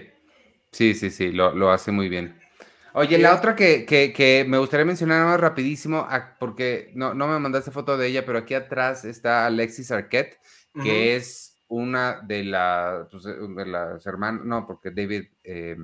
[0.72, 2.41] sí, sí, sí, lo, lo hace muy bien.
[2.94, 3.22] Oye, Sí.
[3.22, 7.40] la otra que, que- que me gustaría mencionar más rapidísimo, ah, porque no, no me
[7.40, 10.40] mandaste foto de ella, pero aquí atrás está Alexis Arquette,
[10.84, 15.78] que es una de, la, pues, de de las hermanas, no, porque David eh,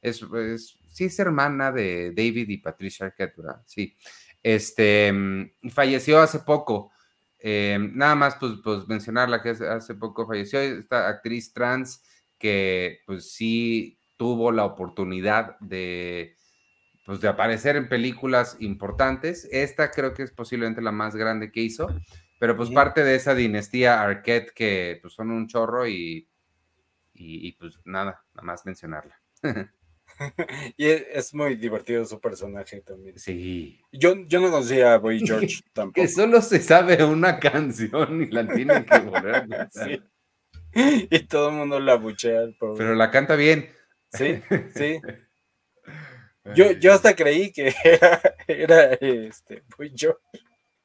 [0.00, 3.62] es, es- sí es hermana de David y Patricia Arquette, ¿verdad?
[3.66, 3.94] Sí.
[4.42, 6.92] Este, mm, falleció hace poco.
[7.38, 12.02] Eh, nada más, pues, pues mencionarla que hace poco falleció esta actriz trans
[12.38, 16.35] que, pues sí tuvo la oportunidad de,
[17.06, 19.48] pues, de aparecer en películas importantes.
[19.50, 21.88] Esta creo que es posiblemente la más grande que hizo,
[22.38, 26.28] pero pues parte de esa dinastía Arquette que pues son un chorro y,
[27.14, 29.20] y, y, pues nada, nada más mencionarla.
[30.76, 33.18] Y es, muy divertido su personaje también.
[33.18, 33.80] Sí.
[33.92, 36.02] Yo, yo no conocía a Boy George tampoco.
[36.02, 39.70] Que solo se sabe una canción y la tienen que volver a cantar.
[39.70, 40.02] Sí.
[41.10, 42.42] Y todo el mundo la buchea.
[42.76, 43.70] Pero la canta bien.
[44.12, 44.40] Sí,
[44.74, 45.00] sí.
[46.54, 50.20] Yo, yo hasta creí que era, era este, Boy George.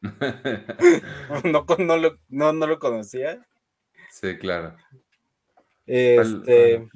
[1.43, 3.45] No, no, lo, no, no lo conocía.
[4.09, 4.75] Sí, claro.
[5.85, 6.87] Este.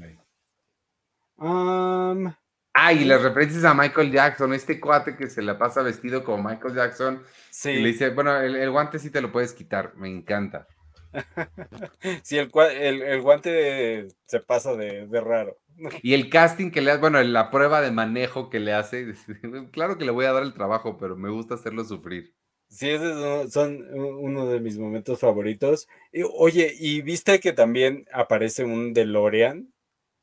[1.37, 2.33] Ah, um,
[2.77, 6.49] Ah, y las referencias a Michael Jackson, este cuate que se la pasa vestido como
[6.49, 7.15] Michael Jackson.
[7.15, 10.67] Y le sí, dice, bueno, el, el guante sí te lo puedes quitar, me encanta.
[12.23, 15.57] sí el, el, el guante se pasa de, de raro.
[16.01, 19.13] Y el casting que le hace, bueno, la prueba de manejo que le hace,
[19.71, 22.33] claro que le voy a dar el trabajo, pero me gusta hacerlo sufrir.
[22.69, 25.87] Sí, esos son- uno de mis momentos favoritos.
[26.35, 29.73] Oye, ¿y viste que también aparece un DeLorean?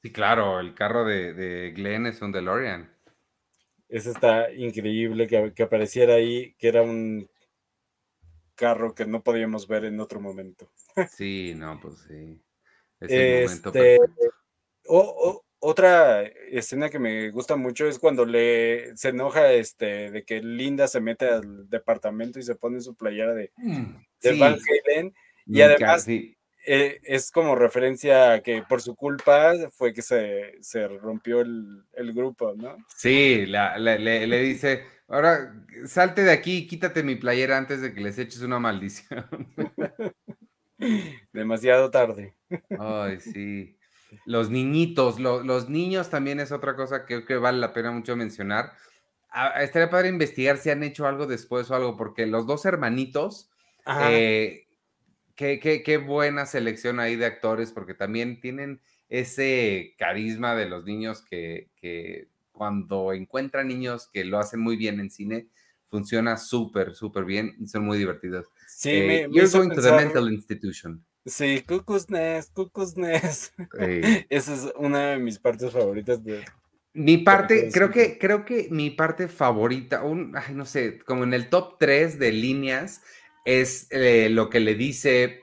[0.02, 2.90] Sí, claro, el carro de, de Glenn es un DeLorean.
[3.88, 7.28] Eso está increíble que, que apareciera ahí, que era un
[8.54, 10.70] carro que no podíamos ver en otro momento.
[11.04, 12.42] Sí, no, pues sí.
[13.00, 14.32] Es el momento Este, perfecto.
[14.88, 20.24] o- o- otra escena que me gusta mucho es cuando le se enoja este de
[20.24, 24.56] que Linda se mete al departamento y se pone su playera de, de Sí, Van
[24.86, 25.14] Halen.
[25.46, 26.36] y además- sí.
[26.64, 31.82] Eh, es como referencia a que por su culpa fue que se, se rompió el,
[31.94, 32.76] el grupo, ¿no?
[32.96, 35.54] Sí, la- la- le, le dice, ahora
[35.86, 39.26] salte de aquí y quítate mi playera antes de que les eches una maldición.
[41.32, 42.34] Demasiado tarde.
[42.78, 43.76] Ay, sí.
[44.24, 47.90] Los niñitos, lo- los niños también es otra cosa que creo que vale la pena
[47.92, 48.72] mucho mencionar.
[49.30, 53.50] Ah, estaría padre investigar si han hecho algo después o algo, porque los dos hermanitos,
[54.00, 54.66] eh,
[55.34, 60.84] qué, qué- qué buena selección ahí de actores, porque también tienen ese carisma de los
[60.84, 65.48] niños que, que cuando encuentran niños que lo hacen muy bien en cine,
[65.84, 68.46] funciona súper, súper bien y son muy divertidos.
[68.66, 71.04] sí, Eh, me, me You're going to the mental institution.
[71.24, 73.54] Sí, Cuckoo's Nest, Cuckoo's Nest.
[74.28, 76.40] Esa es una de mis partes favoritas de...
[76.94, 81.32] Mi parte, creo que, creo que mi parte favorita, un, ay, no sé, como en
[81.32, 83.02] el top 3 de líneas,
[83.46, 85.40] es eh, lo que le dice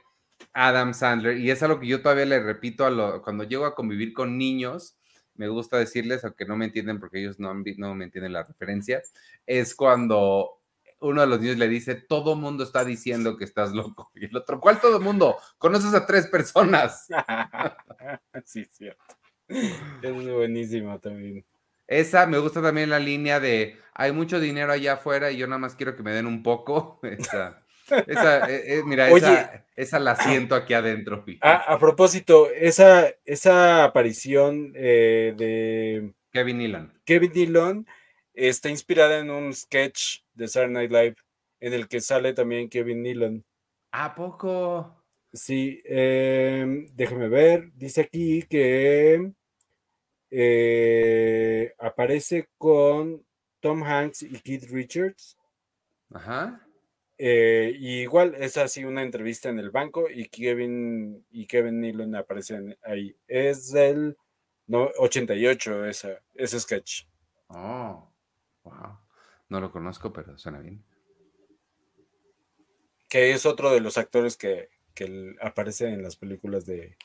[0.54, 3.74] Adam Sandler, y es algo que yo todavía le repito a lo- cuando llego a
[3.74, 4.96] convivir con niños,
[5.36, 9.02] me gusta decirles, aunque no me entienden porque ellos no, no me entienden la referencia,
[9.48, 10.59] es cuando
[11.02, 14.36] uno de los niños le dice, todo mundo está diciendo que estás loco, y el
[14.36, 15.38] otro, ¿cuál todo mundo?
[15.58, 17.08] Conoces a tres personas.
[18.46, 19.04] sí, cierto.
[19.48, 21.46] Es buenísimo también.
[21.88, 25.58] Esa me gusta también la línea de hay mucho dinero allá afuera y yo nada
[25.58, 27.00] más quiero que me den un poco.
[27.04, 27.66] Esa,
[28.06, 29.26] esa eh, eh, mira, Oye.
[29.26, 31.24] esa, esa la siento aquí adentro.
[31.24, 31.40] fíjate.
[31.42, 36.94] Ah, a propósito, esa, esa aparición eh, de Kevin Nealon.
[37.04, 37.88] Kevin Dillon
[38.48, 41.16] está inspirada en un sketch de Saturday Night Live
[41.60, 43.44] en el que sale también Kevin Dillon.
[43.92, 45.04] ¿A poco?
[45.34, 47.72] Sí, em, déjame ver.
[47.74, 49.32] Dice aquí que
[50.32, 53.26] eh, aparece con
[53.60, 55.38] Tom Hanks y Keith Richards.
[56.12, 56.66] Ajá.
[57.18, 62.16] Eh, y igual es así una entrevista en el banco y Kevin y Kevin Nealon
[62.16, 63.14] aparecen ahí.
[63.28, 64.18] Es del
[64.68, 67.04] no, 88 esa, ese sketch.
[67.50, 68.10] Oh,
[68.64, 68.98] wow.
[69.50, 70.84] No lo conozco, pero suena bien.
[73.08, 76.98] Que es otro de los actores que, que aparece en las películas de,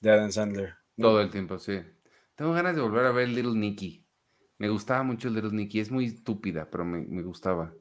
[0.00, 0.74] de Adam Sandler.
[0.96, 1.80] Todo el tiempo, sí.
[2.36, 4.04] Tengo ganas de volver a ver Little Nicky.
[4.58, 5.80] Me gustaba mucho Little Nicky.
[5.80, 7.74] Es muy estúpida, pero me, me gustaba.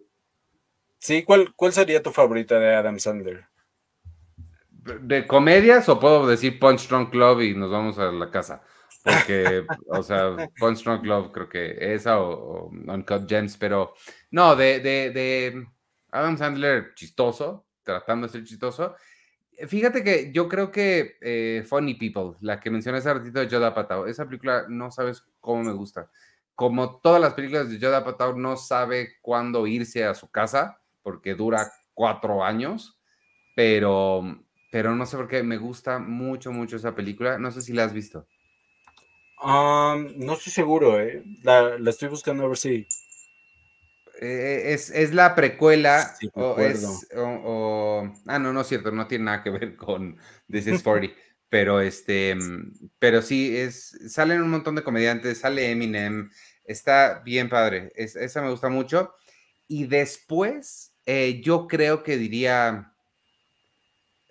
[0.98, 3.46] Sí, ¿cuál, ¿cuál sería tu favorita de Adam Sandler?
[5.02, 8.64] ¿De comedias o puedo decir Punch Drunk Love y nos vamos a la casa?
[9.08, 13.94] Porque, o sea, Punch Drunk Love creo que esa o, Uncut Gems, pero
[14.32, 15.68] no, de, de, de,
[16.12, 18.96] Adam Sandler chistoso, tratando de ser chistoso.
[19.68, 23.74] Fíjate que yo creo que eh, Funny People, la que mencioné hace ratito de Yoda
[23.74, 26.12] Patao, esa película no sabes cómo me gusta.
[26.54, 31.34] Como todas las películas de Yoda Patao, no sabe cuándo irse a su casa porque
[31.34, 33.00] dura cuatro años,
[33.56, 34.22] pero
[34.72, 37.40] pero no sé por qué me gusta mucho, mucho esa película.
[37.40, 38.28] No sé si la has visto.
[39.44, 41.24] No estoy seguro, ¿eh?
[41.44, 42.88] La, estoy buscando a ver si.
[44.20, 47.08] Eh, es, la precuela o es.
[47.16, 50.18] ah, no, no es cierto, no tiene nada que ver con
[50.50, 51.16] This is 40.
[51.50, 52.36] pero este.
[53.00, 56.32] Pero sí, es, salen un montón de comediantes, sale Eminem.
[56.64, 57.92] Está bien padre.
[57.96, 59.14] esa me gusta mucho.
[59.68, 62.94] Y después, eh, yo creo que diría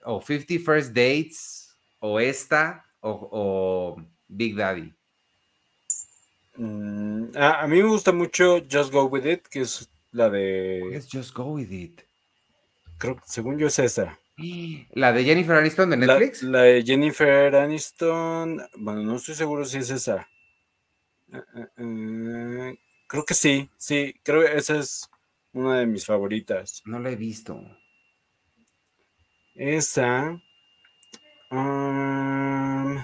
[0.07, 3.97] o 50 First Dates, o esta, o,
[4.29, 4.95] Big Daddy.
[7.33, 10.95] Mm, a, mí me gusta mucho Just Go With It, que es la de...
[10.95, 12.01] es Just Go With It?
[12.99, 14.19] Creo que según yo es esa.
[14.93, 16.43] ¿La de Jennifer Aniston de Netflix?
[16.43, 20.29] La, de Jennifer Aniston, bueno, no estoy seguro si es esa.
[21.33, 25.09] Eh, eh, eh, creo que sí, sí, creo que esa es
[25.53, 26.83] una de mis favoritas.
[26.85, 27.59] No la he visto.
[29.55, 30.39] Esa.
[31.51, 32.99] Um,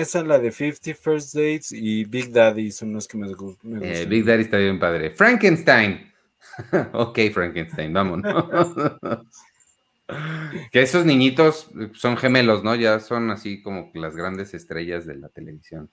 [0.00, 3.82] esa, la de 50 First Dates y Big Daddy son los que me, gustan.
[3.82, 5.10] Eh, Big Daddy está bien padre.
[5.10, 6.12] Frankenstein.
[6.92, 8.22] ok, Frankenstein, vamos.
[10.72, 12.74] que esos niñitos son gemelos, ¿no?
[12.74, 15.90] Ya son así como las grandes estrellas de la televisión.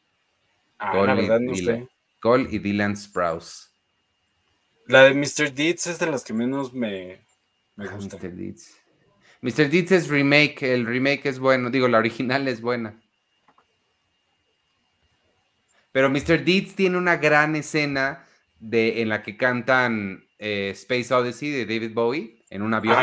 [0.77, 1.87] Ah, Cole, la verdad, no sé.
[2.19, 3.69] Cole y Dylan Sprouse.
[4.87, 5.53] La de Mr.
[5.53, 7.19] Deeds es de las que menos me,
[7.79, 8.35] Mr.
[8.35, 8.75] Deeds.
[9.41, 9.69] Mr.
[9.69, 12.99] Deeds es remake, el remake es bueno, digo, la original es buena.
[15.91, 16.43] Pero Mr.
[16.43, 18.25] Deeds tiene una gran escena
[18.59, 22.97] de, en la que cantan eh, Space Odyssey de David Bowie en un avión.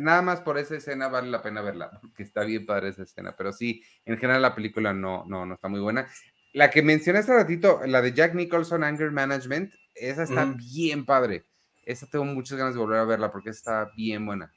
[0.00, 3.34] nada más por esa escena vale la pena verla, porque está bien padre esa escena.
[3.36, 6.08] Pero sí, en general la película no, no, no está muy buena.
[6.52, 11.44] La que mencioné hace ratito, la de Jack Nicholson, Anger Management, esa está bien padre.
[11.84, 14.52] Esta tengo muchas ganas de volver a verla porque está bien buena.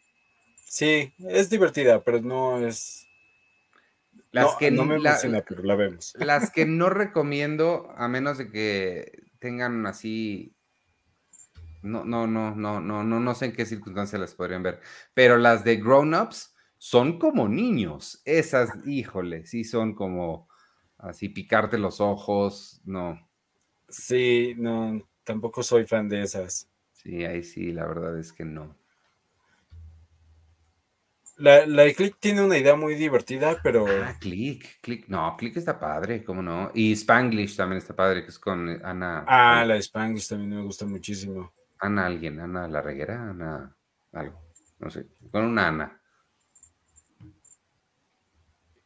[0.55, 3.07] Sí, es divertida, pero no es.
[4.31, 6.13] Las que no me pero la vemos.
[6.19, 10.55] Las que no recomiendo, a menos de que tengan así.
[11.81, 14.79] No, no, no, no, no, no, no sé en qué circunstancias las podrían ver.
[15.13, 18.21] Pero las de Grown Ups son como niños.
[18.23, 20.47] Esas, híjole, sí son como
[20.97, 23.19] así picarte los ojos, no.
[23.89, 26.69] Sí, no, tampoco soy fan de esas.
[26.93, 28.80] Sí, ahí sí, la verdad es que no.
[31.41, 33.87] La, la de Click tiene una idea muy divertida, pero.
[33.87, 36.69] Ah, Click, Click, no, Click está padre, ¿cómo no?
[36.75, 39.25] Y Spanglish también está padre, que es con Ana.
[39.27, 41.51] Ah, la de Spanglish también me gusta muchísimo.
[41.79, 43.75] Ana alguien, Ana la reguera, Ana
[44.13, 44.39] algo,
[44.77, 45.99] no sé, con una Ana.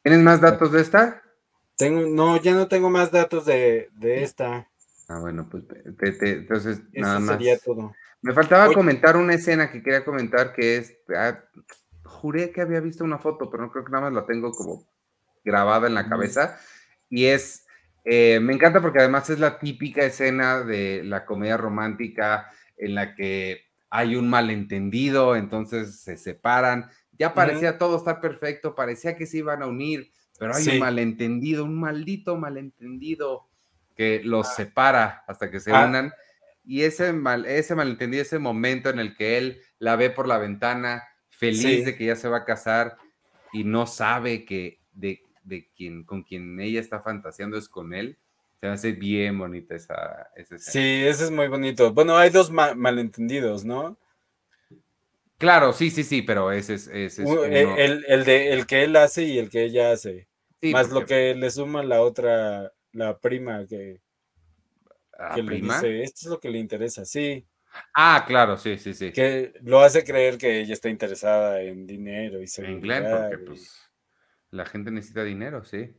[0.01, 1.23] ¿Tienes más datos de esta?
[1.75, 4.69] Tengo, no, ya no tengo más datos de, de esta.
[5.09, 5.65] Ah, bueno, pues
[6.21, 7.35] entonces nada más.
[7.35, 7.93] Sería todo.
[8.21, 11.37] Me faltaba comentar una escena que quería comentar que es, ah,
[12.05, 14.87] juré que había visto una foto, pero no creo que nada más la tengo como
[15.43, 16.57] grabada en la cabeza.
[17.09, 17.65] Y es,
[18.03, 23.15] eh, me encanta porque además es la típica escena de la comedia romántica en la
[23.15, 26.89] que hay un malentendido, entonces se separan.
[27.17, 31.63] Ya parecía todo estar perfecto, parecía que se iban a unir, pero hay un malentendido,
[31.63, 33.47] un maldito malentendido
[33.95, 34.53] que los ah.
[34.53, 35.85] separa hasta que se ah.
[35.87, 36.13] unan
[36.65, 40.37] y ese, mal, ese malentendido, ese momento en el que él la ve por la
[40.37, 41.03] ventana,
[41.37, 42.97] feliz de que ya se va a casar
[43.53, 48.17] y no sabe que de, de quien, con quien ella está fantaseando es con él,
[48.59, 50.71] se hace bien bonita esa, esa escena.
[50.71, 51.93] Sí, ese es muy bonito.
[51.93, 53.97] Bueno, hay dos malentendidos, ¿no?
[55.37, 56.87] Claro, sí, sí, sí, pero ese es...
[56.87, 60.27] Ese es el, el, de, el que él hace y el que ella hace.
[60.61, 63.99] más lo que le suma la otra, la prima que
[65.33, 65.75] que prima?
[65.75, 67.45] dice, esto es lo que le interesa, sí.
[67.93, 69.11] Ah, claro, sí, sí, sí.
[69.11, 73.79] Que lo hace creer que ella está interesada en dinero y En Glenn, porque pues
[74.51, 75.95] la gente necesita dinero, sí.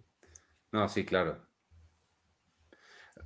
[0.72, 1.46] No, sí, claro.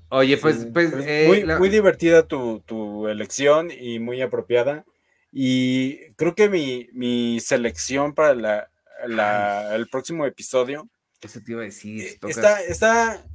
[0.09, 4.85] Oye, pues, pues, pues eh, muy, la- muy divertida tu, tu elección y muy apropiada.
[5.33, 8.71] Y creo que mi, mi selección para la,
[9.07, 10.89] la- el próximo episodio
[11.21, 12.03] eso te iba a decir.
[12.03, 13.27] eh, tocas- está, está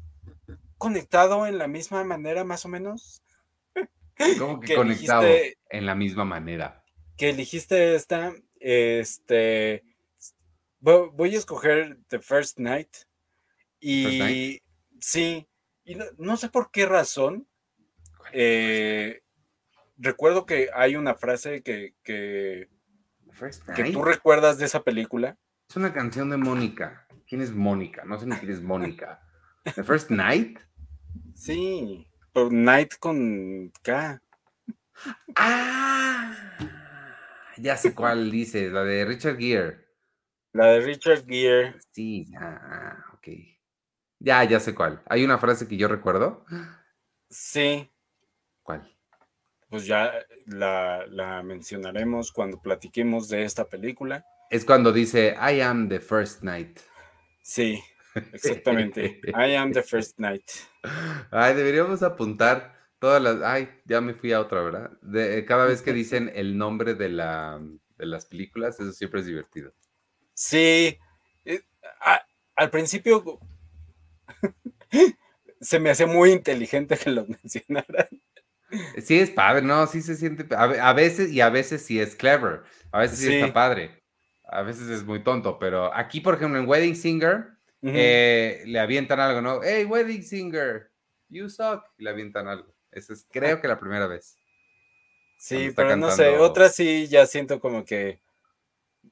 [0.78, 3.22] conectado en la misma manera, más o menos,
[4.40, 6.84] como que que conectado dijiste- en la misma manera.
[7.18, 8.34] que elegiste esta.
[8.60, 9.84] Este,
[10.82, 12.90] vo- voy a escoger The First Night.
[13.80, 14.64] Y First Night.
[15.00, 15.48] sí,
[15.84, 17.48] y no, no sé por qué razón.
[18.34, 19.22] eh,
[19.98, 22.70] recuerdo que hay una frase que, que,
[23.32, 25.38] First que tú recuerdas de esa película.
[25.70, 27.08] Es una canción de Mónica.
[27.28, 28.04] ¿Quién es Mónica?
[28.06, 29.22] No sé ni quién es Mónica.
[29.76, 30.60] The First Night.
[31.34, 34.22] Sí, pero Night con K.
[35.38, 36.36] Ah,
[37.56, 39.86] ya sé cuál dices, la de Richard Gere.
[40.52, 41.76] La de Richard Gere.
[41.94, 43.28] Sí, ah, ok.
[44.20, 45.02] Ya, ya sé cuál.
[45.08, 46.46] Hay una frase que yo recuerdo.
[47.30, 47.90] Sí,
[48.64, 48.92] ¿Cuál?
[49.70, 50.12] pues ya
[50.46, 54.26] la, la mencionaremos cuando platiquemos de esta película.
[54.50, 56.80] Es cuando dice I am the first night.
[57.42, 57.82] Sí,
[58.34, 59.22] exactamente.
[59.36, 60.44] I am the first night.
[61.32, 63.42] Ay, deberíamos apuntar todas las.
[63.42, 64.92] Ay, ya me fui a otra, ¿verdad?
[65.02, 67.60] De, cada vez que dicen el nombre de, la,
[67.98, 69.74] de las películas, eso siempre es divertido.
[70.34, 70.98] Sí,
[71.46, 71.62] eh,
[72.02, 73.40] a- al principio
[75.62, 78.08] se me hacía muy inteligente que lo mencionaran.
[79.02, 79.88] Sí, es padre, ¿no?
[79.88, 80.54] Sí se siente.
[80.56, 82.64] A, a veces y a veces sí es clever.
[82.92, 83.36] A veces sí, Sí.
[83.36, 84.04] está padre.
[84.48, 85.60] A veces es muy tonto.
[85.60, 87.55] Pero aquí, por ejemplo, en Wedding Singer,
[87.88, 89.62] Eh, le avientan algo, ¿no?
[89.64, 90.92] Hey, Wedding Singer,
[91.30, 91.84] you suck.
[91.98, 92.74] Y le avientan algo.
[92.92, 94.38] Esa es, creo que la primera vez.
[95.38, 98.22] sí, pero no sé, cantando- otras sí ya siento como que,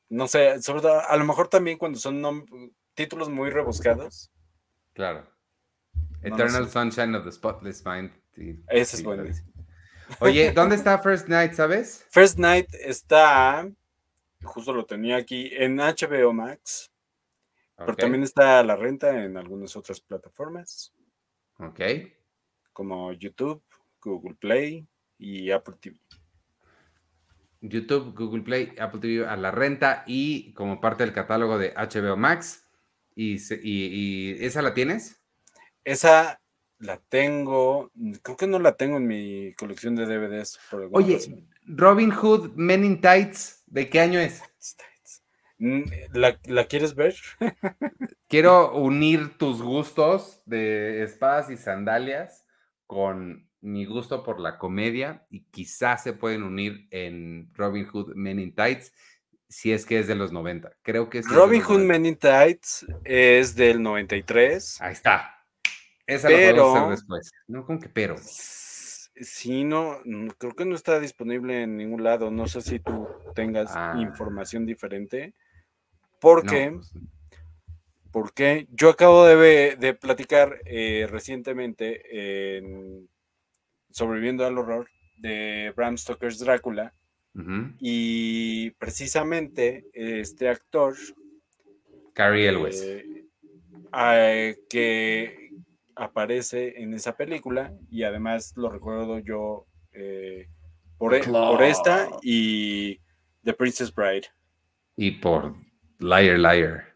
[0.10, 2.46] no sé, sobre todo, a lo mejor también cuando son
[2.94, 4.32] títulos muy rebuscados.
[4.94, 5.28] Claro.
[6.22, 6.70] No Eternal.
[6.70, 8.12] Sunshine of the Spotless Mind.
[8.70, 9.24] Ese es bueno.
[10.20, 12.06] Oye, ¿dónde está First Night, sabes?
[12.10, 13.68] First Night está,
[14.44, 16.92] justo lo tenía aquí, en HBO Max,
[17.78, 20.94] pero también está a la renta en algunas otras plataformas,
[21.60, 21.80] Ok.
[22.72, 23.62] como YouTube,
[24.02, 26.00] Google Play y Apple TV.
[27.62, 32.18] YouTube, Google Play, Apple TV a la renta y como parte del catálogo de HBO
[32.18, 32.66] Max.
[33.16, 35.22] ¿Y, se- y- y esa la tienes?
[35.86, 36.42] Esa
[36.80, 40.60] la tengo, creo que no la tengo en mi colección de DVDs.
[40.70, 41.48] Por Oye, razón.
[41.66, 44.42] Robin Hood Men in Tights, ¿de qué año es?
[45.58, 47.16] ¿La, la quieres ver?
[48.28, 52.46] Quiero unir tus gustos de espadas y sandalias
[52.88, 58.40] con mi gusto por la comedia y quizás se pueden unir en Robin Hood Men
[58.40, 58.92] in Tights
[59.48, 60.72] si es que es de los 90.
[60.82, 61.88] Creo que es Robin Hood 90.
[61.94, 64.82] Men in Tights es del 93.
[64.82, 65.46] Ahí está.
[66.08, 67.32] Esa la podemos Pero- hacer después.
[67.48, 68.16] No, como que pero.
[69.16, 72.32] Sí, no, no, creo que no está disponible en ningún lado.
[72.32, 73.94] No sé si tú tengas Ah.
[74.00, 75.36] información diferente.
[76.24, 76.94] Porque, No, pues,
[78.12, 83.08] porque yo acabo de, de platicar eh, recientemente en
[83.92, 86.94] Sobreviviendo al Horror de Bram Stoker's Drácula.
[87.80, 90.96] Y precisamente este actor
[92.14, 92.82] Carrie Elwes.
[92.82, 93.26] eh,
[93.92, 95.50] ah, que
[95.96, 100.48] aparece en esa película y además lo recuerdo yo eh,
[100.98, 103.00] por, e- por esta y
[103.44, 104.28] The Princess Bride.
[104.96, 105.56] y por
[106.04, 106.94] Liar Liar.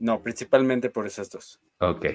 [0.00, 1.60] No, principalmente por esas dos.
[1.78, 2.06] Ok.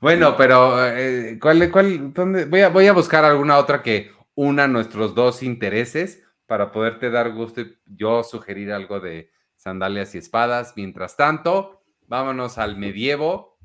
[0.00, 2.44] bueno, pero eh, ¿cuál, cuál, dónde?
[2.44, 7.32] Voy, a, voy a buscar alguna otra que una nuestros dos intereses para poderte dar
[7.32, 10.74] gusto y yo sugerir algo de sandalias y espadas.
[10.76, 13.58] Mientras tanto, vámonos al medievo.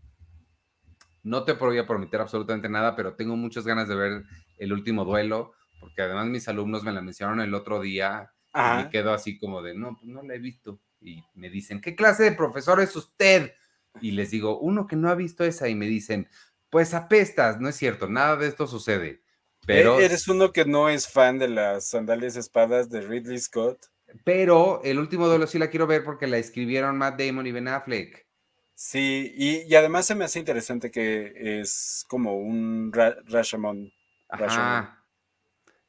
[1.22, 4.24] No te voy a prometer absolutamente nada, pero tengo muchas ganas de ver
[4.58, 8.84] el último duelo, porque además mis alumnos me la mencionaron el otro día y Ajá.
[8.84, 10.80] me quedo así como de, no, pues no la he visto.
[11.02, 13.54] Y me dicen, ¿qué clase de profesor es usted?
[14.02, 15.68] Y les digo, uno que no ha visto esa.
[15.70, 16.28] Y me dicen,
[16.70, 17.60] pues apestas.
[17.60, 19.22] No es cierto, nada de esto sucede.
[19.66, 23.88] Pero, E- Eres uno que no es fan de las sandalias espadas de Ridley Scott.
[24.24, 27.68] pero el último duelo sí la quiero ver porque la escribieron Matt Damon y Ben
[27.68, 28.28] Affleck.
[28.76, 33.92] Sí, y, y además se me hace interesante que es como un Ra- Rashomon.
[34.30, 34.90] Rashomon.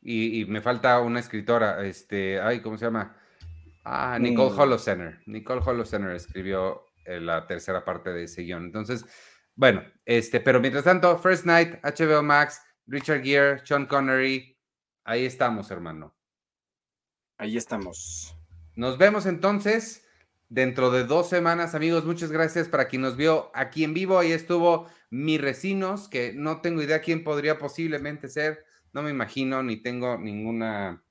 [0.04, 3.16] Y, y me falta una escritora, este, ay, ¿cómo se llama?
[3.84, 4.58] Ah, Nicole Mm.
[4.60, 5.20] Holosener.
[5.26, 8.64] Nicole Holosener escribió eh, la tercera parte de ese guion.
[8.64, 9.04] Entonces,
[9.54, 14.58] bueno, este, pero mientras tanto, First Night, HBO Max, Richard Gere, Sean Connery,
[15.04, 16.14] ahí estamos, hermano.
[17.38, 18.36] Ahí estamos.
[18.76, 20.06] Nos vemos entonces
[20.48, 22.04] dentro de dos semanas, amigos.
[22.04, 24.18] Muchas gracias para quien nos vio aquí en vivo.
[24.18, 28.64] Ahí estuvo mi Recinos, que no tengo idea quién podría posiblemente ser.
[28.94, 31.04] No me imagino ni tengo ninguna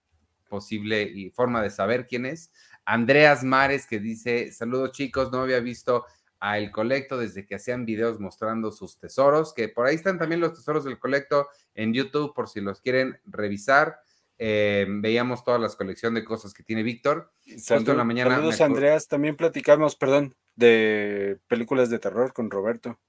[0.50, 2.52] posible forma de saber quién es.
[2.86, 5.32] Andreas Mares, que dice: Saludos, chicos.
[5.32, 6.06] No había visto
[6.40, 10.42] a El Colecto desde que hacían videos mostrando sus tesoros, que por ahí están también
[10.42, 14.00] los tesoros del Colecto en YouTube, por si los quieren revisar.
[14.38, 17.32] Eh, veíamos todas las colecciones de cosas que tiene Víctor.
[17.46, 18.36] Justo en la mañana.
[18.36, 19.08] Saludos, Andreas.
[19.08, 23.00] También platicamos, perdón, de películas de terror con Roberto.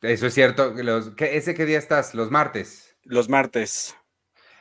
[0.00, 0.72] Eso es cierto.
[0.74, 2.14] Los, ¿Ese qué día estás?
[2.14, 2.87] ¿Los martes?
[3.08, 3.96] Los martes.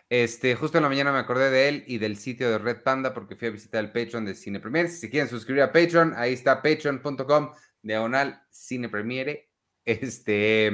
[0.09, 3.13] Este, justo en la mañana me acordé de él y del sitio de Red Panda
[3.13, 4.87] porque fui a visitar el Patreon de Cine Premier.
[4.89, 9.49] Si quieren suscribir a Patreon, ahí está patreon.com diagonal Cine Premiere.
[9.83, 10.71] Este,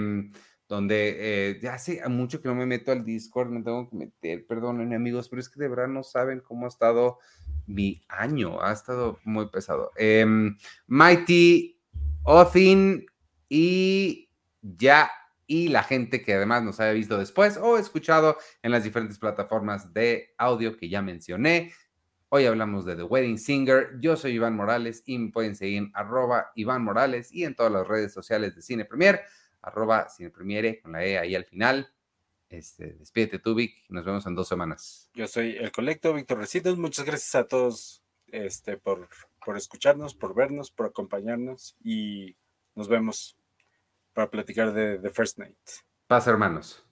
[0.68, 4.46] donde eh, ya hace mucho que no me meto al Discord, me tengo que meter,
[4.46, 7.18] perdonen amigos, pero es que de verdad no saben cómo ha estado
[7.66, 9.92] mi año, ha estado muy pesado.
[9.96, 10.56] Em,
[10.86, 11.80] Mighty,
[12.24, 13.06] Othin
[13.50, 14.30] y
[14.62, 15.12] ya,
[15.54, 19.94] y la gente que además nos haya visto después o escuchado en las diferentes plataformas
[19.94, 21.72] de audio que ya mencioné.
[22.30, 24.00] Hoy hablamos de The Wedding Singer.
[24.00, 27.72] Yo soy Iván Morales y me pueden seguir en arroba Iván Morales y en todas
[27.72, 29.22] las redes sociales de Cine Premier
[29.62, 31.94] arroba Cine Premiere, con la E ahí al final.
[32.50, 35.12] Este, despídete tú, Vic, nos vemos en dos semanas.
[35.14, 36.80] Yo soy el Colecto, Víctor Recitos.
[36.80, 39.08] Muchas gracias a todos este, por,
[39.46, 42.38] por escucharnos, por vernos, por acompañarnos y
[42.74, 43.38] nos vemos
[44.14, 45.58] para platicar de The First Night.
[46.08, 46.86] Paz, hermanos.